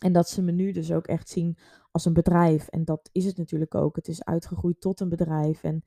En 0.00 0.12
dat 0.12 0.28
ze 0.28 0.42
me 0.42 0.52
nu 0.52 0.72
dus 0.72 0.92
ook 0.92 1.06
echt 1.06 1.28
zien 1.28 1.56
als 1.90 2.04
een 2.04 2.12
bedrijf. 2.12 2.68
En 2.68 2.84
dat 2.84 3.08
is 3.12 3.24
het 3.24 3.36
natuurlijk 3.36 3.74
ook. 3.74 3.96
Het 3.96 4.08
is 4.08 4.24
uitgegroeid 4.24 4.80
tot 4.80 5.00
een 5.00 5.08
bedrijf. 5.08 5.62
En 5.62 5.84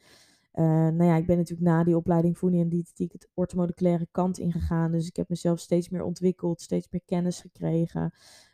uh, 0.60 0.66
nou 0.66 1.04
ja, 1.04 1.16
ik 1.16 1.26
ben 1.26 1.38
natuurlijk 1.38 1.68
na 1.70 1.84
die 1.84 1.98
opleiding 1.98 2.38
voeding 2.38 2.62
en 2.62 2.70
diëtetiek 2.70 3.12
het 3.12 3.30
ortomoleculaire 3.34 4.08
kant 4.12 4.38
ingegaan. 4.38 4.92
Dus 4.92 5.08
ik 5.08 5.16
heb 5.16 5.30
mezelf 5.30 5.60
steeds 5.60 5.90
meer 5.90 6.04
ontwikkeld, 6.04 6.62
steeds 6.62 6.88
meer 6.90 7.02
kennis 7.06 7.42
gekregen. 7.42 8.14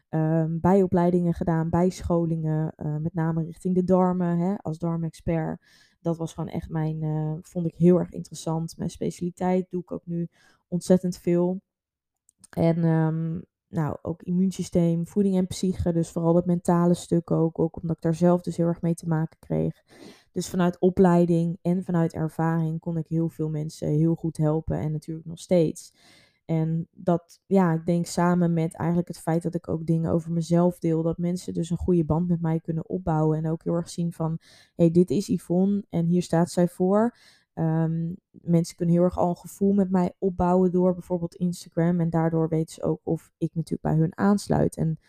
Um, 0.09 0.59
bijopleidingen 0.59 1.33
gedaan, 1.33 1.69
bijscholingen, 1.69 2.73
uh, 2.77 2.97
met 2.97 3.13
name 3.13 3.43
richting 3.43 3.75
de 3.75 3.83
darmen, 3.83 4.37
hè, 4.37 4.55
als 4.57 4.77
darmexpert. 4.77 5.61
Dat 6.01 6.17
was 6.17 6.33
gewoon 6.33 6.49
echt 6.49 6.69
mijn, 6.69 7.03
uh, 7.03 7.33
vond 7.41 7.65
ik 7.65 7.75
heel 7.75 7.99
erg 7.99 8.09
interessant. 8.09 8.77
Mijn 8.77 8.89
specialiteit 8.89 9.69
doe 9.69 9.81
ik 9.81 9.91
ook 9.91 10.05
nu 10.05 10.27
ontzettend 10.67 11.17
veel. 11.17 11.61
En 12.49 12.83
um, 12.83 13.43
nou, 13.67 13.97
ook 14.01 14.21
immuunsysteem, 14.21 15.07
voeding 15.07 15.35
en 15.35 15.47
psyche. 15.47 15.93
Dus 15.93 16.09
vooral 16.09 16.35
het 16.35 16.45
mentale 16.45 16.93
stuk 16.93 17.31
ook. 17.31 17.59
Ook 17.59 17.81
omdat 17.81 17.95
ik 17.95 18.01
daar 18.01 18.15
zelf 18.15 18.41
dus 18.41 18.57
heel 18.57 18.67
erg 18.67 18.81
mee 18.81 18.95
te 18.95 19.07
maken 19.07 19.39
kreeg. 19.39 19.83
Dus 20.32 20.50
vanuit 20.50 20.80
opleiding 20.80 21.58
en 21.62 21.84
vanuit 21.84 22.13
ervaring 22.13 22.80
kon 22.80 22.98
ik 22.98 23.08
heel 23.08 23.30
veel 23.30 23.50
mensen 23.50 23.88
heel 23.88 24.15
goed 24.15 24.38
helpen 24.38 24.80
en 24.80 24.91
natuurlijk 24.91 25.28
nog 25.28 25.39
steeds. 25.39 25.94
En 26.46 26.88
dat, 26.91 27.39
ja, 27.46 27.74
ik 27.74 27.86
denk 27.86 28.06
samen 28.06 28.54
met 28.54 28.76
eigenlijk 28.76 29.08
het 29.08 29.20
feit 29.20 29.44
dat 29.44 29.56
ik 29.56 29.67
ook 29.67 29.86
dingen 29.86 30.12
over 30.12 30.32
mezelf 30.32 30.80
deel, 30.80 31.02
dat 31.04 31.17
mensen 31.17 31.54
dus 31.54 31.70
een 31.70 31.78
goede 31.78 32.06
band 32.06 32.28
met 32.28 32.41
mij 32.41 32.60
kunnen 32.60 32.89
opbouwen. 32.89 33.38
En 33.38 33.50
ook 33.52 33.63
heel 33.63 33.74
erg 33.74 33.89
zien 33.89 34.13
van, 34.13 34.38
hey, 34.76 34.91
dit 34.91 35.10
is 35.10 35.28
Yvonne 35.28 35.86
en 35.89 36.06
hier 36.06 36.22
staat 36.22 36.52
zij 36.52 36.67
voor. 36.67 37.15
Um, 37.54 38.15
mensen 38.32 38.76
kunnen 38.76 38.96
heel 38.96 39.04
erg 39.04 39.17
al 39.17 39.30
een 39.30 39.38
gevoel 39.38 39.74
met 39.74 39.91
mij 39.91 40.13
opbouwen 40.17 40.72
door 40.72 40.94
bijvoorbeeld 40.94 41.36
Instagram. 41.36 42.00
En 42.00 42.10
daardoor 42.10 42.50
weten 42.50 42.74
ze 42.74 42.84
ook 42.84 43.00
of 43.04 43.32
ik 43.38 43.52
natuurlijk 43.54 43.82
bij 43.82 43.96
hun 43.96 44.17
aansluit. 44.17 44.78
En 44.78 45.00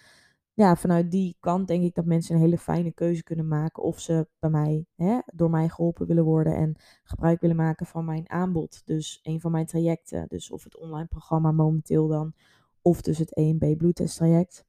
ja, 0.54 0.76
vanuit 0.76 1.10
die 1.10 1.36
kant 1.40 1.68
denk 1.68 1.84
ik 1.84 1.94
dat 1.94 2.04
mensen 2.04 2.34
een 2.34 2.40
hele 2.40 2.58
fijne 2.58 2.92
keuze 2.92 3.22
kunnen 3.22 3.48
maken 3.48 3.82
of 3.82 4.00
ze 4.00 4.28
bij 4.38 4.50
mij, 4.50 4.86
hè, 4.94 5.18
door 5.34 5.50
mij 5.50 5.68
geholpen 5.68 6.06
willen 6.06 6.24
worden 6.24 6.56
en 6.56 6.76
gebruik 7.04 7.40
willen 7.40 7.56
maken 7.56 7.86
van 7.86 8.04
mijn 8.04 8.30
aanbod. 8.30 8.82
Dus 8.84 9.20
een 9.22 9.40
van 9.40 9.50
mijn 9.50 9.66
trajecten, 9.66 10.28
dus 10.28 10.50
of 10.50 10.64
het 10.64 10.78
online 10.78 11.06
programma 11.06 11.52
momenteel 11.52 12.08
dan, 12.08 12.34
of 12.82 13.00
dus 13.00 13.18
het 13.18 13.34
EMB 13.34 13.76
bloedtesttraject. 13.76 14.64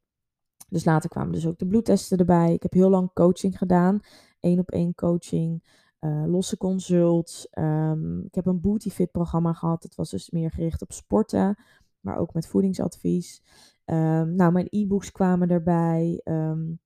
Dus 0.70 0.86
later 0.86 1.10
kwamen 1.10 1.32
dus 1.32 1.48
ook 1.48 1.58
de 1.58 1.68
bloedtesten 1.68 2.18
erbij. 2.18 2.54
Ik 2.54 2.64
heb 2.64 2.74
heel 2.74 2.90
lang 2.90 3.14
coaching 3.14 3.58
gedaan, 3.58 4.00
één 4.40 4.60
op 4.60 4.72
één 4.72 4.96
coaching, 4.96 5.64
uh, 6.00 6.24
losse 6.26 6.58
consults. 6.58 7.48
Um, 7.60 8.26
ik 8.26 8.36
heb 8.36 8.46
een 8.46 8.62
Booty 8.62 8.90
Fit 8.90 9.12
programma 9.12 9.54
gehad, 9.54 9.82
dat 9.82 9.96
was 9.96 10.10
dus 10.10 10.30
meer 10.30 10.52
gericht 10.52 10.82
op 10.82 10.92
sporten, 10.92 11.64
maar 12.00 12.18
ook 12.18 12.34
met 12.34 12.48
voedingsadvies. 12.48 13.42
Um, 13.86 14.36
nou, 14.36 14.52
mijn 14.52 14.68
e-books 14.70 15.12
kwamen 15.12 15.50
erbij. 15.50 16.22
Um, 16.24 16.80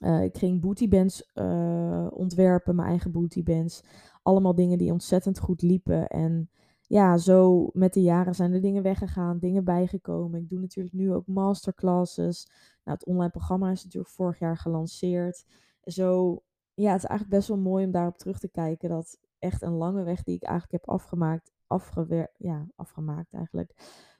uh, 0.00 0.22
ik 0.22 0.38
ging 0.38 0.60
bootybands 0.60 1.30
uh, 1.34 2.06
ontwerpen, 2.10 2.74
mijn 2.74 2.88
eigen 2.88 3.12
bootybands. 3.12 3.84
allemaal 4.22 4.54
dingen 4.54 4.78
die 4.78 4.92
ontzettend 4.92 5.38
goed 5.38 5.62
liepen. 5.62 6.08
En 6.08 6.50
ja, 6.80 7.16
zo 7.16 7.70
met 7.72 7.92
de 7.92 8.02
jaren 8.02 8.34
zijn 8.34 8.52
er 8.52 8.60
dingen 8.60 8.82
weggegaan, 8.82 9.38
dingen 9.38 9.64
bijgekomen. 9.64 10.40
Ik 10.40 10.48
doe 10.48 10.60
natuurlijk 10.60 10.94
nu 10.94 11.12
ook 11.12 11.26
masterclasses. 11.26 12.50
Nou, 12.84 12.98
het 12.98 13.06
online 13.06 13.30
programma 13.30 13.70
is 13.70 13.84
natuurlijk 13.84 14.12
vorig 14.12 14.38
jaar 14.38 14.56
gelanceerd. 14.56 15.46
Zo, 15.84 16.42
ja, 16.74 16.92
het 16.92 17.02
is 17.02 17.08
eigenlijk 17.08 17.38
best 17.38 17.48
wel 17.48 17.58
mooi 17.58 17.84
om 17.84 17.90
daarop 17.90 18.18
terug 18.18 18.38
te 18.38 18.48
kijken. 18.48 18.88
Dat 18.88 19.18
echt 19.38 19.62
een 19.62 19.72
lange 19.72 20.02
weg 20.02 20.22
die 20.22 20.34
ik 20.34 20.42
eigenlijk 20.42 20.72
heb 20.72 20.94
afgemaakt, 20.94 21.52
afgewer 21.66 22.30
ja, 22.36 22.66
afgemaakt 22.76 23.32
eigenlijk, 23.32 23.74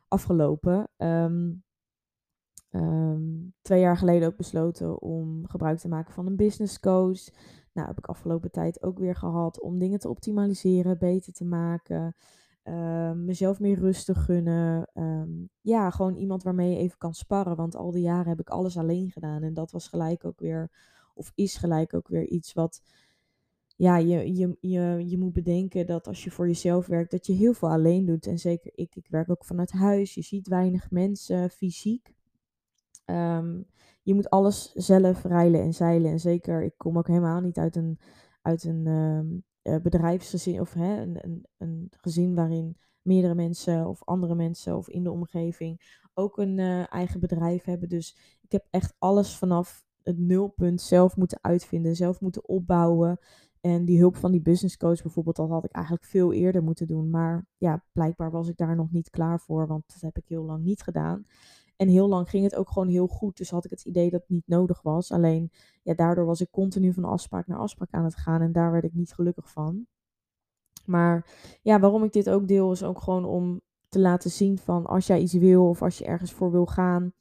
afgelopen. 0.09 0.91
Ehm, 0.97 1.53
ehm, 2.71 3.23
twee 3.63 3.81
jaar 3.81 3.97
geleden 3.97 4.29
ook 4.29 4.37
besloten 4.37 5.01
om 5.03 5.47
gebruik 5.47 5.79
te 5.79 5.89
maken 5.89 6.13
van 6.13 6.27
een 6.27 6.37
business 6.37 6.81
coach. 6.81 7.21
Nou, 7.73 7.89
heb 7.89 7.99
ik 7.99 8.07
afgelopen 8.07 8.51
tijd 8.51 8.83
ook 8.83 8.99
weer 8.99 9.17
gehad 9.17 9.61
om 9.61 9.79
dingen 9.79 9.99
te 9.99 10.09
optimaliseren, 10.09 10.99
beter 10.99 11.33
te 11.33 11.45
maken. 11.45 12.17
Ehm, 12.63 13.25
mezelf 13.25 13.61
meer 13.61 13.79
rust 13.79 14.07
te 14.07 14.15
gunnen. 14.15 14.89
ja, 15.61 15.91
gewoon 15.91 16.17
iemand 16.17 16.43
waarmee 16.43 16.71
je 16.71 16.77
even 16.77 16.99
kan 16.99 17.15
sparren. 17.15 17.57
Want 17.57 17.77
al 17.77 17.91
die 17.91 18.03
jaren 18.03 18.29
heb 18.29 18.41
ik 18.41 18.51
alles 18.51 18.77
alleen 18.79 19.11
gedaan. 19.11 19.43
En 19.43 19.55
dat 19.55 19.71
was 19.71 19.89
gelijk 19.89 20.25
ook 20.25 20.41
weer, 20.41 20.71
of 21.15 21.33
is 21.35 21.57
gelijk 21.57 21.95
ook 21.95 22.09
weer 22.09 22.27
iets 22.27 22.53
wat 22.53 22.83
ja, 23.81 23.97
je, 23.97 24.35
je, 24.35 24.57
je, 24.61 25.05
je 25.07 25.19
moet 25.19 25.33
bedenken 25.33 25.87
dat 25.87 26.07
als 26.07 26.25
je 26.25 26.31
voor 26.31 26.47
jezelf 26.47 26.87
werkt, 26.87 27.11
dat 27.11 27.27
je 27.27 27.33
heel 27.33 27.53
veel 27.53 27.71
alleen 27.71 28.05
doet. 28.05 28.27
En 28.27 28.39
zeker 28.39 28.71
ik, 28.75 28.97
ik 28.97 29.07
werk 29.09 29.31
ook 29.31 29.45
vanuit 29.45 29.71
huis. 29.71 30.15
Je 30.15 30.23
ziet 30.23 30.49
weinig 30.49 30.91
mensen 30.91 31.51
fysiek. 31.51 32.15
Um, 33.05 33.67
je 34.03 34.15
moet 34.15 34.31
alles 34.31 34.73
zelf 34.73 35.25
rijlen 35.25 35.61
en 35.61 35.75
zeilen. 35.75 36.11
En 36.11 36.21
zeker, 36.21 36.63
ik 36.63 36.75
kom 36.77 36.99
ook 36.99 37.07
helemaal 37.07 37.41
niet 37.41 37.59
uit 37.59 37.77
een, 37.77 37.99
uit 38.43 38.65
een 38.65 38.87
um, 38.87 39.45
bedrijfsgezin 39.83 40.61
of 40.61 40.73
hè, 40.73 41.01
een, 41.01 41.19
een, 41.21 41.47
een 41.59 41.89
gezin 41.91 42.35
waarin 42.35 42.77
meerdere 43.03 43.35
mensen 43.35 43.87
of 43.87 44.05
andere 44.05 44.35
mensen 44.35 44.77
of 44.77 44.89
in 44.89 45.05
de 45.05 45.11
omgeving 45.11 45.99
ook 46.15 46.39
een 46.39 46.59
uh, 46.59 46.93
eigen 46.93 47.21
bedrijf 47.21 47.65
hebben. 47.65 47.89
Dus 47.89 48.17
ik 48.41 48.53
heb 48.53 48.67
echt 48.71 48.95
alles 48.99 49.37
vanaf 49.37 49.85
het 50.03 50.19
nulpunt 50.19 50.81
zelf 50.81 51.17
moeten 51.17 51.39
uitvinden, 51.41 51.97
zelf 51.97 52.21
moeten 52.21 52.49
opbouwen. 52.49 53.19
En 53.61 53.85
die 53.85 53.99
hulp 53.99 54.17
van 54.17 54.33
die 54.33 54.41
business 54.41 54.77
coach 54.77 55.03
bijvoorbeeld, 55.03 55.37
dat 55.37 55.49
had 55.49 55.65
ik 55.65 55.73
eigenlijk 55.73 56.05
veel 56.05 56.33
eerder 56.33 56.63
moeten 56.63 56.87
doen. 56.87 57.11
Maar 57.11 57.47
ja, 57.57 57.85
blijkbaar 57.93 58.31
was 58.31 58.49
ik 58.49 58.57
daar 58.57 58.77
nog 58.77 58.91
niet 58.91 59.11
klaar 59.11 59.41
voor, 59.41 59.67
want 59.67 59.85
dat 59.87 60.01
heb 60.01 60.17
ik 60.17 60.29
heel 60.29 60.45
lang 60.45 60.65
niet 60.65 60.83
gedaan. 60.83 61.27
En 61.81 61.89
heel 61.89 62.09
lang 62.09 62.31
ging 62.31 62.45
het 62.45 62.55
ook 62.55 62.71
gewoon 62.71 62.89
heel 62.89 63.07
goed. 63.07 63.37
Dus 63.37 63.51
had 63.51 63.65
ik 63.65 63.71
het 63.71 63.85
idee 63.85 64.11
dat 64.11 64.21
het 64.21 64.31
niet 64.31 64.47
nodig 64.47 64.83
was. 64.83 65.13
Alleen 65.13 65.51
ja, 65.83 65.95
daardoor 65.95 66.25
was 66.25 66.41
ik 66.41 66.51
continu 66.51 66.93
van 66.93 67.05
afspraak 67.05 67.47
naar 67.47 67.59
afspraak 67.59 67.93
aan 67.93 68.05
het 68.05 68.17
gaan. 68.17 68.41
En 68.41 68.53
daar 68.53 68.73
werd 68.73 68.85
ik 68.85 68.95
niet 68.95 69.13
gelukkig 69.13 69.51
van. 69.51 69.87
Maar 70.85 71.27
ja, 71.63 71.81
waarom 71.81 72.05
ik 72.05 72.13
dit 72.13 72.31
ook 72.31 72.49
deel, 72.49 72.73
is 72.73 72.83
ook 72.83 73.01
gewoon 73.01 73.25
om 73.25 73.61
te 73.89 73.99
laten 73.99 74.31
zien 74.31 74.59
van 74.59 74.87
als 74.87 75.07
jij 75.07 75.21
iets 75.21 75.33
wil 75.33 75.69
of 75.69 75.83
als 75.83 75.99
je 75.99 76.05
ergens 76.05 76.33
voor 76.33 76.51
wil 76.51 76.67
gaan. 76.67 77.13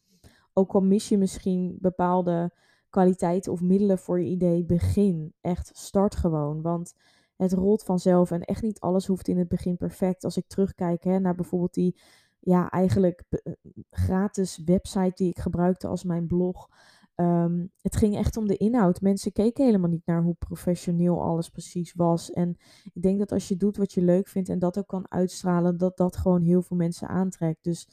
Ook 0.54 0.74
al 0.74 0.82
mis 0.82 1.10
je 1.10 1.18
misschien 1.18 1.78
bepaalde 1.80 2.54
kwaliteiten 2.90 3.52
of 3.52 3.62
middelen 3.62 4.00
voor 4.00 4.22
je 4.22 4.30
idee, 4.30 4.66
begin. 4.66 5.34
Echt, 5.42 5.72
start 5.74 6.16
gewoon. 6.16 6.62
Want 6.62 6.94
het 7.36 7.54
rolt 7.54 7.84
vanzelf 7.84 8.32
en 8.32 8.42
echt 8.42 8.62
niet 8.62 8.80
alles 8.80 9.08
hoeft 9.08 9.28
in 9.28 9.38
het 9.38 9.48
begin 9.48 9.78
perfect. 9.78 10.24
Als 10.24 10.38
ik 10.38 10.48
terugkijk 10.48 11.04
hè, 11.04 11.20
naar 11.20 11.36
bijvoorbeeld 11.36 11.74
die 11.74 11.96
ja, 12.40 12.70
eigenlijk 12.70 13.24
eh, 13.30 13.54
gratis 13.90 14.62
website 14.66 15.12
die 15.16 15.30
ik 15.30 15.40
gebruikte 15.40 15.88
als 15.88 16.04
mijn 16.04 16.28
blog. 16.28 16.70
Ehm, 17.16 17.66
het 17.82 17.96
ging 17.96 18.16
echt 18.16 18.38
om 18.38 18.48
de 18.48 18.58
inhoud. 18.58 19.02
Mensen 19.02 19.32
keken 19.32 19.66
helemaal 19.66 19.90
niet 19.90 20.06
naar 20.06 20.22
hoe 20.22 20.36
professioneel 20.36 21.22
alles 21.22 21.50
precies 21.50 21.94
was. 21.94 22.32
En 22.32 22.58
ik 22.94 23.02
denk 23.02 23.20
dat 23.20 23.32
als 23.32 23.48
je 23.48 23.58
doet 23.58 23.78
wat 23.78 23.94
je 23.94 24.02
leuk 24.02 24.28
vindt 24.28 24.50
en 24.50 24.60
dat 24.60 24.78
ook 24.78 24.88
kan 24.88 25.12
uitstralen, 25.12 25.78
dat 25.78 25.98
dat 25.98 26.18
gewoon 26.18 26.42
heel 26.42 26.62
veel 26.62 26.78
mensen 26.78 27.08
aantrekt. 27.08 27.64
Dus 27.64 27.88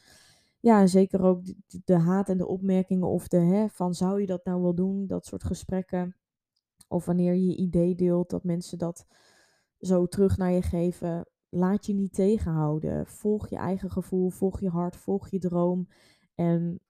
ja, 0.61 0.87
zeker 0.87 1.23
ook 1.23 1.43
de, 1.85 1.99
haat 1.99 2.29
en 2.29 2.39
de 2.39 2.47
opmerkingen 2.47 3.09
of 3.09 3.29
de 3.29 3.37
hè, 3.37 3.69
van 3.69 3.95
zou 3.95 4.21
je 4.21 4.27
dat 4.27 4.45
nou 4.45 4.63
wel 4.63 4.75
doen, 4.75 5.07
dat 5.07 5.27
soort 5.27 5.45
gesprekken. 5.45 6.17
Of 6.89 7.05
wanneer 7.05 7.35
je 7.35 7.47
je 7.47 7.57
idee 7.57 7.95
deelt, 7.95 8.31
dat 8.31 8.45
mensen 8.45 8.79
dat 8.79 9.07
zo 9.79 10.07
terug 10.07 10.37
naar 10.37 10.53
je 10.53 10.63
geven. 10.63 11.27
Laat 11.49 11.87
je 11.87 11.95
niet 11.95 12.15
tegenhouden. 12.15 13.07
Volg 13.07 13.49
je 13.49 13.57
eigen 13.57 13.91
gevoel, 13.91 14.31
volg 14.31 14.61
je 14.61 14.69
hart, 14.69 14.97
volg 14.97 15.29
je 15.29 15.39
droom. 15.39 15.89
En 16.35 16.81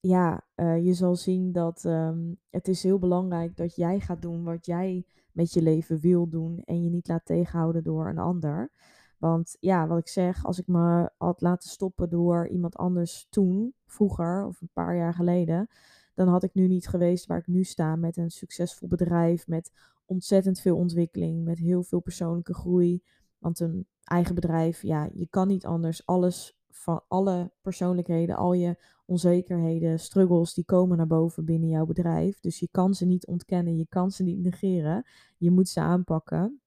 ja, 0.00 0.46
uh, 0.56 0.84
je 0.84 0.94
zal 0.94 1.16
zien 1.16 1.52
dat 1.52 1.84
um, 1.84 2.40
het 2.50 2.68
is 2.68 2.82
heel 2.82 2.98
belangrijk 2.98 3.56
dat 3.56 3.76
jij 3.76 4.00
gaat 4.00 4.22
doen 4.22 4.44
wat 4.44 4.66
jij 4.66 5.06
met 5.32 5.52
je 5.52 5.62
leven 5.62 6.00
wil 6.00 6.28
doen. 6.28 6.62
En 6.64 6.82
je 6.82 6.90
niet 6.90 7.08
laat 7.08 7.24
tegenhouden 7.24 7.82
door 7.82 8.08
een 8.08 8.18
ander. 8.18 8.70
Want 9.18 9.56
ja, 9.60 9.86
wat 9.86 9.98
ik 9.98 10.08
zeg, 10.08 10.44
als 10.44 10.58
ik 10.58 10.66
me 10.66 11.10
had 11.18 11.40
laten 11.40 11.70
stoppen 11.70 12.10
door 12.10 12.48
iemand 12.48 12.76
anders 12.76 13.26
toen, 13.30 13.74
vroeger 13.86 14.46
of 14.46 14.60
een 14.60 14.70
paar 14.72 14.96
jaar 14.96 15.14
geleden, 15.14 15.68
dan 16.14 16.28
had 16.28 16.42
ik 16.42 16.54
nu 16.54 16.66
niet 16.66 16.88
geweest 16.88 17.26
waar 17.26 17.38
ik 17.38 17.46
nu 17.46 17.64
sta 17.64 17.96
met 17.96 18.16
een 18.16 18.30
succesvol 18.30 18.88
bedrijf, 18.88 19.46
met 19.46 19.72
ontzettend 20.06 20.60
veel 20.60 20.76
ontwikkeling, 20.76 21.44
met 21.44 21.58
heel 21.58 21.82
veel 21.82 22.00
persoonlijke 22.00 22.54
groei. 22.54 23.02
Want 23.44 23.60
een 23.60 23.86
eigen 24.04 24.34
bedrijf, 24.34 24.82
ja, 24.82 25.08
je 25.12 25.26
kan 25.30 25.48
niet 25.48 25.66
anders. 25.66 26.06
Alles 26.06 26.58
van 26.70 27.02
alle 27.08 27.52
persoonlijkheden, 27.62 28.36
al 28.36 28.52
je 28.52 28.76
onzekerheden, 29.06 30.00
struggles, 30.00 30.54
die 30.54 30.64
komen 30.64 30.96
naar 30.96 31.06
boven 31.06 31.44
binnen 31.44 31.68
jouw 31.68 31.86
bedrijf. 31.86 32.40
Dus 32.40 32.58
je 32.58 32.68
kan 32.70 32.94
ze 32.94 33.06
niet 33.06 33.26
ontkennen, 33.26 33.76
je 33.76 33.86
kan 33.88 34.10
ze 34.10 34.22
niet 34.22 34.38
negeren. 34.38 35.06
Je 35.36 35.50
moet 35.50 35.68
ze 35.68 35.80
aanpakken. 35.80 36.60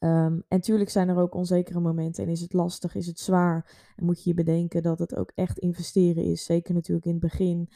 Um, 0.00 0.44
en 0.48 0.60
tuurlijk 0.60 0.90
zijn 0.90 1.08
er 1.08 1.18
ook 1.18 1.34
onzekere 1.34 1.80
momenten 1.80 2.24
en 2.24 2.30
is 2.30 2.40
het 2.40 2.52
lastig, 2.52 2.94
is 2.94 3.06
het 3.06 3.18
zwaar. 3.18 3.92
En 3.96 4.04
moet 4.04 4.22
je 4.22 4.28
je 4.28 4.36
bedenken 4.36 4.82
dat 4.82 4.98
het 4.98 5.16
ook 5.16 5.32
echt 5.34 5.58
investeren 5.58 6.24
is, 6.24 6.44
zeker 6.44 6.74
natuurlijk 6.74 7.06
in 7.06 7.12
het 7.12 7.20
begin. 7.20 7.68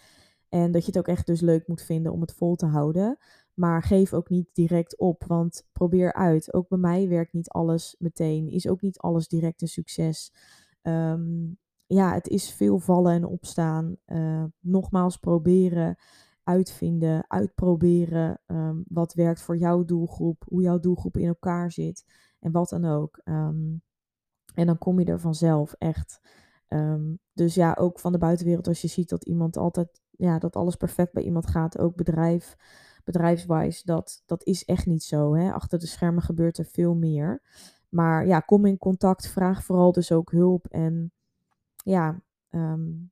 En 0.49 0.73
dat 0.73 0.81
je 0.81 0.87
het 0.87 0.99
ook 0.99 1.09
echt 1.09 1.27
dus 1.27 1.41
leuk 1.41 1.67
moet 1.67 1.83
vinden 1.83 2.13
om 2.13 2.21
het 2.21 2.33
vol 2.33 2.57
te 2.57 2.67
houden. 2.67 3.19
Maar 3.59 3.83
geef 3.83 4.13
ook 4.13 4.29
niet 4.29 4.49
direct 4.53 4.99
op, 4.99 5.25
want 5.25 5.67
probeer 5.73 6.13
uit. 6.13 6.53
Ook 6.53 6.69
bij 6.69 6.79
mij 6.79 7.09
werkt 7.09 7.33
niet 7.33 7.49
alles 7.49 7.97
meteen, 7.99 8.49
is 8.49 8.69
ook 8.69 8.81
niet 8.81 8.99
alles 8.99 9.29
direct 9.29 9.63
een 9.63 9.69
succes. 9.69 10.35
Um, 10.83 11.59
ja, 11.87 12.13
het 12.15 12.29
is 12.29 12.51
veel 12.51 12.79
vallen 12.79 13.13
en 13.13 13.25
opstaan. 13.25 13.97
Uh, 14.07 14.45
nogmaals 14.61 15.17
proberen 15.17 15.97
uitvinden, 16.43 17.31
uitproberen 17.31 18.41
um, 18.47 18.85
wat 18.89 19.15
werkt 19.15 19.41
voor 19.41 19.57
jouw 19.57 19.85
doelgroep, 19.85 20.45
hoe 20.49 20.63
jouw 20.63 20.81
doelgroep 20.81 21.17
in 21.17 21.29
elkaar 21.29 21.73
zit 21.73 22.05
en 22.41 22.53
wat 22.53 22.69
dan 22.69 22.85
ook. 22.85 23.21
Um, 23.25 23.83
en 24.55 24.67
dan 24.67 24.79
kom 24.79 25.01
je 25.01 25.05
er 25.05 25.21
vanzelf 25.21 25.73
echt. 25.73 26.21
Dus 27.33 27.55
ja, 27.55 27.77
ook 27.79 28.01
van 28.01 28.13
de 28.13 28.19
buitenwereld, 28.19 28.67
als 28.67 28.81
je 28.81 28.89
ziet 28.89 29.09
dat 29.09 29.25
iemand 29.25 29.57
altijd, 29.57 30.03
ja, 30.11 30.39
dat 30.39 30.57
alles 30.57 30.77
perfect 30.77 31.13
bij 31.13 31.23
iemand 31.23 31.47
gaat, 31.47 31.79
ook 31.79 31.97
bedrijf, 31.97 32.57
bedrijfswijs, 33.13 33.83
dat, 33.83 34.23
dat 34.27 34.45
is 34.45 34.65
echt 34.65 34.87
niet 34.87 35.03
zo. 35.03 35.35
Hè? 35.35 35.53
Achter 35.53 35.79
de 35.79 35.87
schermen 35.87 36.23
gebeurt 36.23 36.59
er 36.59 36.65
veel 36.65 36.95
meer. 36.95 37.43
Maar 37.89 38.27
ja, 38.27 38.41
kom 38.41 38.67
in 38.67 38.79
contact, 38.79 39.29
vraag 39.29 39.65
vooral 39.65 39.93
dus 39.93 40.13
ook 40.13 40.31
hulp 40.31 40.67
en 40.67 41.13
ja, 41.85 42.23
um, 42.51 43.11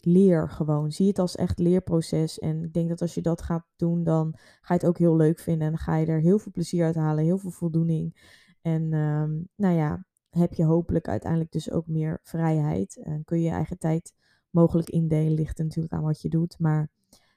leer 0.00 0.50
gewoon. 0.50 0.92
Zie 0.92 1.06
het 1.06 1.18
als 1.18 1.36
echt 1.36 1.58
leerproces. 1.58 2.38
En 2.38 2.64
ik 2.64 2.72
denk 2.72 2.88
dat 2.88 3.00
als 3.00 3.14
je 3.14 3.22
dat 3.22 3.42
gaat 3.42 3.66
doen, 3.76 4.04
dan 4.04 4.34
ga 4.36 4.74
je 4.74 4.80
het 4.80 4.86
ook 4.86 4.98
heel 4.98 5.16
leuk 5.16 5.38
vinden. 5.38 5.68
En 5.68 5.78
ga 5.78 5.96
je 5.96 6.06
er 6.06 6.20
heel 6.20 6.38
veel 6.38 6.52
plezier 6.52 6.84
uit 6.84 6.94
halen, 6.94 7.24
heel 7.24 7.38
veel 7.38 7.50
voldoening. 7.50 8.34
En 8.62 8.92
um, 8.92 9.48
nou 9.56 9.74
ja, 9.74 10.04
heb 10.30 10.54
je 10.54 10.64
hopelijk 10.64 11.08
uiteindelijk 11.08 11.52
dus 11.52 11.70
ook 11.70 11.86
meer 11.86 12.20
vrijheid. 12.22 12.96
En 13.02 13.24
kun 13.24 13.38
je 13.38 13.44
je 13.44 13.50
eigen 13.50 13.78
tijd 13.78 14.14
mogelijk 14.50 14.90
indelen. 14.90 15.32
Ligt 15.32 15.58
natuurlijk 15.58 15.94
aan 15.94 16.02
wat 16.02 16.20
je 16.20 16.28
doet. 16.28 16.58
Maar 16.58 16.90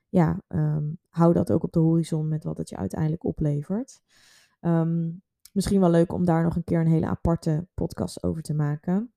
ja, 0.09 0.41
um, 0.47 0.99
hou 1.09 1.33
dat 1.33 1.51
ook 1.51 1.63
op 1.63 1.71
de 1.71 1.79
horizon 1.79 2.27
met 2.27 2.43
wat 2.43 2.57
het 2.57 2.69
je 2.69 2.77
uiteindelijk 2.77 3.23
oplevert. 3.23 4.01
Um, 4.61 5.21
misschien 5.53 5.79
wel 5.79 5.89
leuk 5.89 6.13
om 6.13 6.25
daar 6.25 6.43
nog 6.43 6.55
een 6.55 6.63
keer 6.63 6.79
een 6.79 6.87
hele 6.87 7.05
aparte 7.05 7.67
podcast 7.73 8.23
over 8.23 8.41
te 8.41 8.53
maken. 8.53 9.13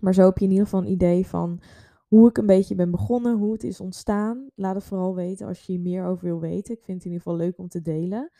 Maar 0.00 0.14
zo 0.14 0.24
heb 0.24 0.38
je 0.38 0.44
in 0.44 0.50
ieder 0.50 0.64
geval 0.64 0.80
een 0.80 0.90
idee 0.90 1.26
van 1.26 1.60
hoe 2.08 2.28
ik 2.28 2.36
een 2.36 2.46
beetje 2.46 2.74
ben 2.74 2.90
begonnen, 2.90 3.36
hoe 3.36 3.52
het 3.52 3.64
is 3.64 3.80
ontstaan. 3.80 4.50
Laat 4.54 4.74
het 4.74 4.84
vooral 4.84 5.14
weten 5.14 5.46
als 5.46 5.60
je 5.60 5.72
hier 5.72 5.80
meer 5.80 6.04
over 6.04 6.24
wil 6.24 6.40
weten. 6.40 6.74
Ik 6.74 6.84
vind 6.84 6.96
het 6.96 7.06
in 7.06 7.12
ieder 7.12 7.22
geval 7.22 7.36
leuk 7.36 7.58
om 7.58 7.68
te 7.68 7.82
delen. 7.82 8.30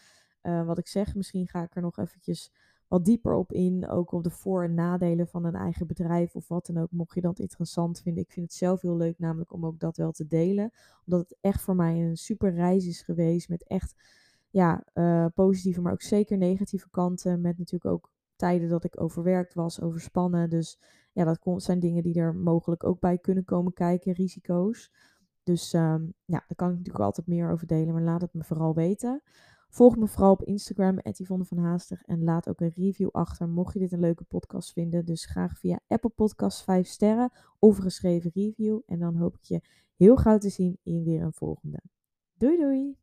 Uh, 0.42 0.66
wat 0.66 0.78
ik 0.78 0.88
zeg, 0.88 1.14
misschien 1.14 1.48
ga 1.48 1.62
ik 1.62 1.76
er 1.76 1.82
nog 1.82 1.98
eventjes 1.98 2.52
wat 2.92 3.04
dieper 3.04 3.34
op 3.34 3.52
in. 3.52 3.88
Ook 3.88 4.12
op 4.12 4.24
de 4.24 4.30
voor- 4.30 4.64
en 4.64 4.74
nadelen 4.74 5.26
van 5.26 5.44
een 5.44 5.54
eigen 5.54 5.86
bedrijf 5.86 6.34
of 6.34 6.48
wat 6.48 6.66
dan 6.66 6.78
ook. 6.78 6.90
Mocht 6.90 7.14
je 7.14 7.20
dat 7.20 7.38
interessant 7.38 8.00
vinden. 8.00 8.22
Ik 8.22 8.30
vind 8.32 8.46
het 8.46 8.54
zelf 8.54 8.80
heel 8.80 8.96
leuk 8.96 9.18
namelijk 9.18 9.52
om 9.52 9.66
ook 9.66 9.78
dat 9.78 9.96
wel 9.96 10.12
te 10.12 10.26
delen. 10.26 10.70
Omdat 11.06 11.20
het 11.20 11.38
echt 11.40 11.60
voor 11.60 11.76
mij 11.76 12.00
een 12.00 12.16
super 12.16 12.54
reis 12.54 12.86
is 12.86 13.02
geweest. 13.02 13.48
Met 13.48 13.66
echt 13.66 13.94
ja, 14.50 14.84
uh, 14.94 15.26
positieve, 15.34 15.80
maar 15.80 15.92
ook 15.92 16.02
zeker 16.02 16.38
negatieve 16.38 16.90
kanten. 16.90 17.40
Met 17.40 17.58
natuurlijk 17.58 17.94
ook 17.94 18.10
tijden 18.36 18.68
dat 18.68 18.84
ik 18.84 19.00
overwerkt 19.00 19.54
was, 19.54 19.80
overspannen. 19.80 20.50
Dus 20.50 20.78
ja, 21.12 21.24
dat 21.24 21.62
zijn 21.62 21.80
dingen 21.80 22.02
die 22.02 22.14
er 22.14 22.34
mogelijk 22.34 22.84
ook 22.84 23.00
bij 23.00 23.18
kunnen 23.18 23.44
komen 23.44 23.72
kijken, 23.72 24.12
risico's. 24.12 24.92
Dus 25.42 25.72
um, 25.72 26.14
ja, 26.24 26.44
daar 26.46 26.56
kan 26.56 26.70
ik 26.70 26.76
natuurlijk 26.76 27.04
altijd 27.04 27.26
meer 27.26 27.50
over 27.50 27.66
delen, 27.66 27.94
maar 27.94 28.02
laat 28.02 28.20
het 28.20 28.34
me 28.34 28.44
vooral 28.44 28.74
weten. 28.74 29.22
Volg 29.72 29.96
me 29.96 30.06
vooral 30.06 30.32
op 30.32 30.42
Instagram, 30.42 30.98
Yvonne 31.02 31.44
van. 31.44 31.80
En 32.04 32.24
laat 32.24 32.48
ook 32.48 32.60
een 32.60 32.72
review 32.76 33.08
achter, 33.12 33.48
mocht 33.48 33.72
je 33.72 33.78
dit 33.78 33.92
een 33.92 34.00
leuke 34.00 34.24
podcast 34.24 34.72
vinden. 34.72 35.04
Dus 35.04 35.24
graag 35.24 35.58
via 35.58 35.80
Apple 35.86 36.10
Podcasts 36.10 36.62
5 36.62 36.86
sterren 36.86 37.32
of 37.58 37.76
geschreven 37.78 38.30
review. 38.34 38.80
En 38.86 38.98
dan 38.98 39.16
hoop 39.16 39.34
ik 39.34 39.44
je 39.44 39.60
heel 39.96 40.16
gauw 40.16 40.38
te 40.38 40.48
zien 40.48 40.78
in 40.82 41.04
weer 41.04 41.22
een 41.22 41.32
volgende. 41.32 41.82
Doei 42.34 42.56
doei! 42.56 43.01